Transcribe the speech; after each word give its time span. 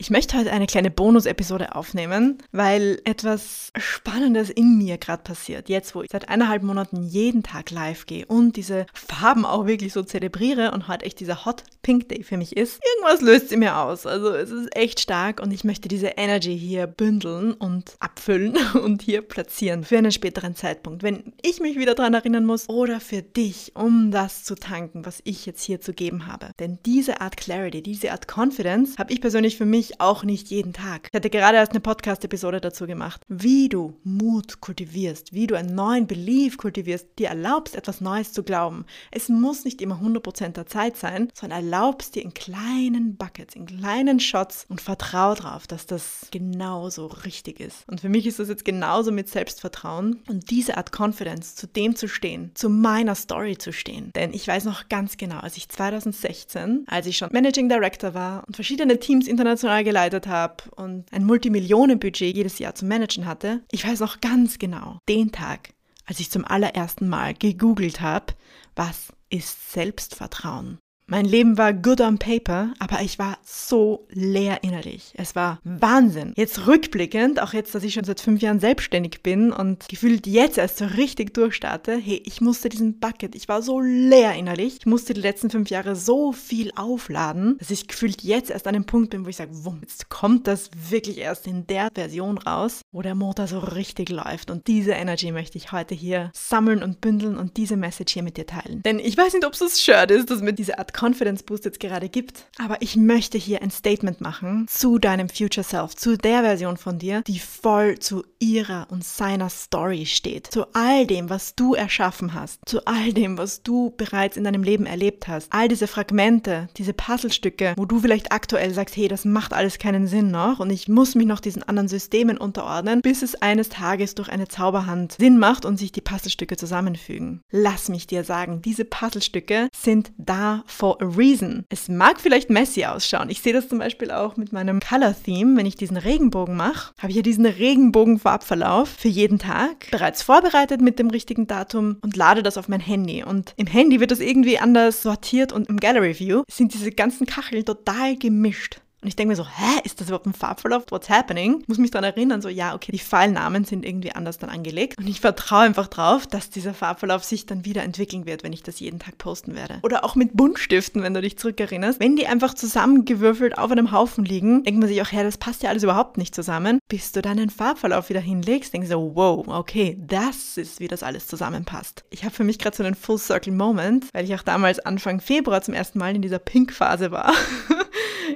Ich 0.00 0.08
möchte 0.08 0.38
heute 0.38 0.50
eine 0.50 0.66
kleine 0.66 0.90
Bonus-Episode 0.90 1.76
aufnehmen, 1.76 2.38
weil 2.52 3.02
etwas 3.04 3.70
Spannendes 3.76 4.48
in 4.48 4.78
mir 4.78 4.96
gerade 4.96 5.22
passiert. 5.22 5.68
Jetzt, 5.68 5.94
wo 5.94 6.00
ich 6.00 6.08
seit 6.10 6.30
eineinhalb 6.30 6.62
Monaten 6.62 7.02
jeden 7.02 7.42
Tag 7.42 7.70
live 7.70 8.06
gehe 8.06 8.24
und 8.24 8.56
diese 8.56 8.86
Farben 8.94 9.44
auch 9.44 9.66
wirklich 9.66 9.92
so 9.92 10.02
zelebriere 10.02 10.70
und 10.70 10.88
heute 10.88 11.04
echt 11.04 11.20
dieser 11.20 11.44
Hot 11.44 11.64
Pink 11.82 12.08
Day 12.08 12.22
für 12.22 12.38
mich 12.38 12.56
ist, 12.56 12.80
irgendwas 12.94 13.20
löst 13.20 13.50
sie 13.50 13.58
mir 13.58 13.76
aus. 13.76 14.06
Also 14.06 14.30
es 14.30 14.50
ist 14.50 14.74
echt 14.74 15.00
stark 15.00 15.38
und 15.38 15.52
ich 15.52 15.64
möchte 15.64 15.88
diese 15.88 16.08
Energy 16.16 16.58
hier 16.58 16.86
bündeln 16.86 17.52
und 17.52 17.96
abfüllen 18.00 18.56
und 18.82 19.02
hier 19.02 19.20
platzieren 19.20 19.84
für 19.84 19.98
einen 19.98 20.12
späteren 20.12 20.56
Zeitpunkt, 20.56 21.02
wenn 21.02 21.34
ich 21.42 21.60
mich 21.60 21.78
wieder 21.78 21.94
daran 21.94 22.14
erinnern 22.14 22.46
muss 22.46 22.70
oder 22.70 23.00
für 23.00 23.20
dich, 23.20 23.72
um 23.74 24.10
das 24.10 24.44
zu 24.44 24.54
tanken, 24.54 25.04
was 25.04 25.20
ich 25.24 25.44
jetzt 25.44 25.62
hier 25.62 25.82
zu 25.82 25.92
geben 25.92 26.26
habe. 26.26 26.52
Denn 26.58 26.78
diese 26.86 27.20
Art 27.20 27.36
Clarity, 27.36 27.82
diese 27.82 28.12
Art 28.12 28.26
Confidence 28.34 28.96
habe 28.96 29.12
ich 29.12 29.20
persönlich 29.20 29.58
für 29.58 29.66
mich 29.66 29.89
auch 29.98 30.22
nicht 30.22 30.48
jeden 30.50 30.74
Tag. 30.74 31.08
Ich 31.10 31.16
hatte 31.16 31.30
gerade 31.30 31.56
erst 31.56 31.72
eine 31.72 31.80
Podcast-Episode 31.80 32.60
dazu 32.60 32.86
gemacht, 32.86 33.22
wie 33.28 33.68
du 33.70 33.98
Mut 34.04 34.60
kultivierst, 34.60 35.32
wie 35.32 35.46
du 35.46 35.56
einen 35.56 35.74
neuen 35.74 36.06
Belief 36.06 36.58
kultivierst, 36.58 37.08
dir 37.18 37.28
erlaubst, 37.28 37.74
etwas 37.74 38.00
Neues 38.00 38.32
zu 38.32 38.42
glauben. 38.42 38.84
Es 39.10 39.28
muss 39.28 39.64
nicht 39.64 39.80
immer 39.80 40.00
100% 40.00 40.50
der 40.50 40.66
Zeit 40.66 40.96
sein, 40.96 41.30
sondern 41.34 41.64
erlaubst 41.64 42.14
dir 42.14 42.22
in 42.22 42.34
kleinen 42.34 43.16
Buckets, 43.16 43.56
in 43.56 43.66
kleinen 43.66 44.20
Shots 44.20 44.66
und 44.68 44.80
vertrau 44.80 45.34
darauf, 45.34 45.66
dass 45.66 45.86
das 45.86 46.28
genauso 46.30 47.06
richtig 47.06 47.60
ist. 47.60 47.88
Und 47.88 48.00
für 48.00 48.08
mich 48.08 48.26
ist 48.26 48.38
das 48.38 48.48
jetzt 48.48 48.64
genauso 48.64 49.12
mit 49.12 49.28
Selbstvertrauen 49.28 50.22
und 50.28 50.50
diese 50.50 50.76
Art 50.76 50.92
Confidence, 50.92 51.54
zu 51.54 51.66
dem 51.66 51.96
zu 51.96 52.08
stehen, 52.08 52.50
zu 52.54 52.68
meiner 52.68 53.14
Story 53.14 53.56
zu 53.56 53.72
stehen. 53.72 54.10
Denn 54.14 54.34
ich 54.34 54.46
weiß 54.46 54.64
noch 54.64 54.88
ganz 54.88 55.16
genau, 55.16 55.38
als 55.38 55.56
ich 55.56 55.68
2016, 55.68 56.84
als 56.86 57.06
ich 57.06 57.16
schon 57.16 57.30
Managing 57.32 57.68
Director 57.68 58.14
war 58.14 58.44
und 58.46 58.56
verschiedene 58.56 58.98
Teams 58.98 59.26
international 59.26 59.79
geleitet 59.84 60.26
habe 60.26 60.64
und 60.76 61.12
ein 61.12 61.24
Multimillionenbudget 61.24 62.34
jedes 62.34 62.58
Jahr 62.58 62.74
zu 62.74 62.84
managen 62.84 63.26
hatte, 63.26 63.62
ich 63.70 63.86
weiß 63.86 64.00
noch 64.00 64.20
ganz 64.20 64.58
genau, 64.58 64.98
den 65.08 65.32
Tag, 65.32 65.74
als 66.06 66.20
ich 66.20 66.30
zum 66.30 66.44
allerersten 66.44 67.08
Mal 67.08 67.34
gegoogelt 67.34 68.00
habe, 68.00 68.34
was 68.74 69.12
ist 69.30 69.72
Selbstvertrauen? 69.72 70.78
Mein 71.10 71.24
Leben 71.24 71.58
war 71.58 71.72
good 71.72 72.00
on 72.00 72.18
paper, 72.18 72.72
aber 72.78 73.02
ich 73.02 73.18
war 73.18 73.36
so 73.44 74.06
leer 74.10 74.62
innerlich. 74.62 75.12
Es 75.16 75.34
war 75.34 75.58
Wahnsinn. 75.64 76.34
Jetzt 76.36 76.68
rückblickend, 76.68 77.42
auch 77.42 77.52
jetzt, 77.52 77.74
dass 77.74 77.82
ich 77.82 77.94
schon 77.94 78.04
seit 78.04 78.20
fünf 78.20 78.40
Jahren 78.42 78.60
selbstständig 78.60 79.20
bin 79.20 79.50
und 79.50 79.88
gefühlt 79.88 80.28
jetzt 80.28 80.56
erst 80.56 80.78
so 80.78 80.84
richtig 80.84 81.34
durchstarte, 81.34 81.96
hey, 81.96 82.22
ich 82.24 82.40
musste 82.40 82.68
diesen 82.68 83.00
Bucket, 83.00 83.34
ich 83.34 83.48
war 83.48 83.60
so 83.60 83.80
leer 83.80 84.34
innerlich. 84.34 84.76
Ich 84.78 84.86
musste 84.86 85.12
die 85.12 85.20
letzten 85.20 85.50
fünf 85.50 85.68
Jahre 85.68 85.96
so 85.96 86.30
viel 86.30 86.70
aufladen, 86.76 87.58
dass 87.58 87.72
ich 87.72 87.88
gefühlt 87.88 88.22
jetzt 88.22 88.52
erst 88.52 88.68
an 88.68 88.74
dem 88.74 88.86
Punkt 88.86 89.10
bin, 89.10 89.24
wo 89.24 89.30
ich 89.30 89.36
sage, 89.36 89.64
wumm, 89.64 89.78
jetzt 89.80 90.10
kommt 90.10 90.46
das 90.46 90.70
wirklich 90.90 91.18
erst 91.18 91.48
in 91.48 91.66
der 91.66 91.88
Version 91.92 92.38
raus, 92.38 92.82
wo 92.92 93.02
der 93.02 93.16
Motor 93.16 93.48
so 93.48 93.58
richtig 93.58 94.10
läuft. 94.10 94.48
Und 94.48 94.68
diese 94.68 94.92
Energy 94.92 95.32
möchte 95.32 95.58
ich 95.58 95.72
heute 95.72 95.96
hier 95.96 96.30
sammeln 96.34 96.84
und 96.84 97.00
bündeln 97.00 97.36
und 97.36 97.56
diese 97.56 97.76
Message 97.76 98.12
hier 98.12 98.22
mit 98.22 98.36
dir 98.36 98.46
teilen. 98.46 98.84
Denn 98.84 99.00
ich 99.00 99.18
weiß 99.18 99.32
nicht, 99.32 99.44
ob 99.44 99.54
es 99.54 99.58
das 99.58 99.82
Shirt 99.82 100.12
ist, 100.12 100.30
das 100.30 100.40
mir 100.40 100.52
diese 100.52 100.78
Art 100.78 100.99
Confidence 101.00 101.42
Boost 101.42 101.64
jetzt 101.64 101.80
gerade 101.80 102.08
gibt. 102.08 102.44
Aber 102.58 102.76
ich 102.80 102.96
möchte 102.96 103.38
hier 103.38 103.62
ein 103.62 103.70
Statement 103.70 104.20
machen 104.20 104.66
zu 104.68 104.98
deinem 104.98 105.28
Future 105.28 105.64
Self, 105.64 105.96
zu 105.96 106.18
der 106.18 106.42
Version 106.42 106.76
von 106.76 106.98
dir, 106.98 107.22
die 107.22 107.38
voll 107.38 107.98
zu 107.98 108.24
ihrer 108.38 108.86
und 108.90 109.02
seiner 109.02 109.48
Story 109.48 110.04
steht. 110.04 110.48
Zu 110.48 110.66
all 110.74 111.06
dem, 111.06 111.30
was 111.30 111.54
du 111.54 111.74
erschaffen 111.74 112.34
hast. 112.34 112.60
Zu 112.66 112.84
all 112.86 113.12
dem, 113.12 113.38
was 113.38 113.62
du 113.62 113.94
bereits 113.96 114.36
in 114.36 114.44
deinem 114.44 114.62
Leben 114.62 114.84
erlebt 114.84 115.26
hast. 115.26 115.48
All 115.50 115.68
diese 115.68 115.86
Fragmente, 115.86 116.68
diese 116.76 116.92
Puzzlestücke, 116.92 117.74
wo 117.76 117.86
du 117.86 118.00
vielleicht 118.00 118.32
aktuell 118.32 118.72
sagst, 118.74 118.96
hey, 118.96 119.08
das 119.08 119.24
macht 119.24 119.54
alles 119.54 119.78
keinen 119.78 120.06
Sinn 120.06 120.30
noch 120.30 120.60
und 120.60 120.70
ich 120.70 120.88
muss 120.88 121.14
mich 121.14 121.26
noch 121.26 121.40
diesen 121.40 121.62
anderen 121.62 121.88
Systemen 121.88 122.36
unterordnen, 122.36 123.00
bis 123.00 123.22
es 123.22 123.40
eines 123.40 123.70
Tages 123.70 124.14
durch 124.14 124.28
eine 124.28 124.48
Zauberhand 124.48 125.16
Sinn 125.18 125.38
macht 125.38 125.64
und 125.64 125.78
sich 125.78 125.92
die 125.92 126.00
Puzzlestücke 126.00 126.56
zusammenfügen. 126.56 127.42
Lass 127.50 127.88
mich 127.88 128.06
dir 128.06 128.24
sagen, 128.24 128.60
diese 128.62 128.84
Puzzlestücke 128.84 129.68
sind 129.74 130.12
da 130.18 130.62
vor 130.66 130.89
for 130.90 131.00
a 131.00 131.06
reason. 131.16 131.64
Es 131.68 131.88
mag 131.88 132.20
vielleicht 132.20 132.50
messy 132.50 132.84
ausschauen. 132.84 133.30
Ich 133.30 133.40
sehe 133.40 133.52
das 133.52 133.68
zum 133.68 133.78
Beispiel 133.78 134.10
auch 134.10 134.36
mit 134.36 134.52
meinem 134.52 134.80
Color 134.80 135.14
Theme. 135.22 135.56
Wenn 135.56 135.66
ich 135.66 135.76
diesen 135.76 135.96
Regenbogen 135.96 136.56
mache, 136.56 136.92
habe 136.98 137.10
ich 137.10 137.16
ja 137.16 137.22
diesen 137.22 137.46
Regenbogen-Farbverlauf 137.46 138.88
für 138.88 139.08
jeden 139.08 139.38
Tag 139.38 139.90
bereits 139.90 140.22
vorbereitet 140.22 140.80
mit 140.80 140.98
dem 140.98 141.10
richtigen 141.10 141.46
Datum 141.46 141.98
und 142.02 142.16
lade 142.16 142.42
das 142.42 142.58
auf 142.58 142.68
mein 142.68 142.80
Handy. 142.80 143.22
Und 143.22 143.54
im 143.56 143.66
Handy 143.66 144.00
wird 144.00 144.10
das 144.10 144.20
irgendwie 144.20 144.58
anders 144.58 145.02
sortiert 145.02 145.52
und 145.52 145.68
im 145.68 145.78
Gallery 145.78 146.18
View 146.18 146.42
sind 146.50 146.74
diese 146.74 146.90
ganzen 146.90 147.26
Kacheln 147.26 147.64
total 147.64 148.16
gemischt. 148.16 148.80
Und 149.02 149.08
ich 149.08 149.16
denke 149.16 149.30
mir 149.30 149.36
so, 149.36 149.46
hä, 149.46 149.80
ist 149.84 150.00
das 150.00 150.08
überhaupt 150.08 150.26
ein 150.26 150.34
Farbverlauf? 150.34 150.84
What's 150.90 151.08
happening? 151.08 151.64
Muss 151.66 151.78
mich 151.78 151.90
daran 151.90 152.04
erinnern, 152.04 152.42
so, 152.42 152.48
ja, 152.50 152.74
okay, 152.74 152.92
die 152.92 152.98
Pfeilnamen 152.98 153.64
sind 153.64 153.84
irgendwie 153.84 154.12
anders 154.12 154.36
dann 154.36 154.50
angelegt. 154.50 154.98
Und 154.98 155.08
ich 155.08 155.20
vertraue 155.20 155.60
einfach 155.60 155.86
drauf, 155.86 156.26
dass 156.26 156.50
dieser 156.50 156.74
Farbverlauf 156.74 157.24
sich 157.24 157.46
dann 157.46 157.64
wieder 157.64 157.82
entwickeln 157.82 158.26
wird, 158.26 158.42
wenn 158.42 158.52
ich 158.52 158.62
das 158.62 158.78
jeden 158.78 158.98
Tag 158.98 159.16
posten 159.16 159.54
werde. 159.54 159.78
Oder 159.82 160.04
auch 160.04 160.16
mit 160.16 160.36
Buntstiften, 160.36 161.02
wenn 161.02 161.14
du 161.14 161.22
dich 161.22 161.38
zurückerinnerst. 161.38 161.98
Wenn 161.98 162.16
die 162.16 162.26
einfach 162.26 162.52
zusammengewürfelt 162.52 163.56
auf 163.56 163.70
einem 163.70 163.90
Haufen 163.90 164.24
liegen, 164.24 164.64
denkt 164.64 164.80
man 164.80 164.88
sich 164.88 165.00
auch, 165.00 165.12
ja, 165.12 165.22
das 165.22 165.38
passt 165.38 165.62
ja 165.62 165.70
alles 165.70 165.82
überhaupt 165.82 166.18
nicht 166.18 166.34
zusammen. 166.34 166.78
Bis 166.88 167.12
du 167.12 167.22
deinen 167.22 167.48
Farbverlauf 167.48 168.10
wieder 168.10 168.20
hinlegst, 168.20 168.74
denkst 168.74 168.88
du 168.88 168.94
so, 168.94 169.12
wow, 169.14 169.48
okay, 169.48 169.96
das 169.98 170.58
ist, 170.58 170.78
wie 170.78 170.88
das 170.88 171.02
alles 171.02 171.26
zusammenpasst. 171.26 172.04
Ich 172.10 172.24
habe 172.24 172.34
für 172.34 172.44
mich 172.44 172.58
gerade 172.58 172.76
so 172.76 172.82
einen 172.82 172.94
Full 172.94 173.18
Circle 173.18 173.52
Moment, 173.52 174.08
weil 174.12 174.26
ich 174.26 174.34
auch 174.34 174.42
damals 174.42 174.78
Anfang 174.80 175.20
Februar 175.20 175.62
zum 175.62 175.72
ersten 175.72 175.98
Mal 175.98 176.14
in 176.14 176.22
dieser 176.22 176.38
Pink-Phase 176.38 177.10
war. 177.10 177.32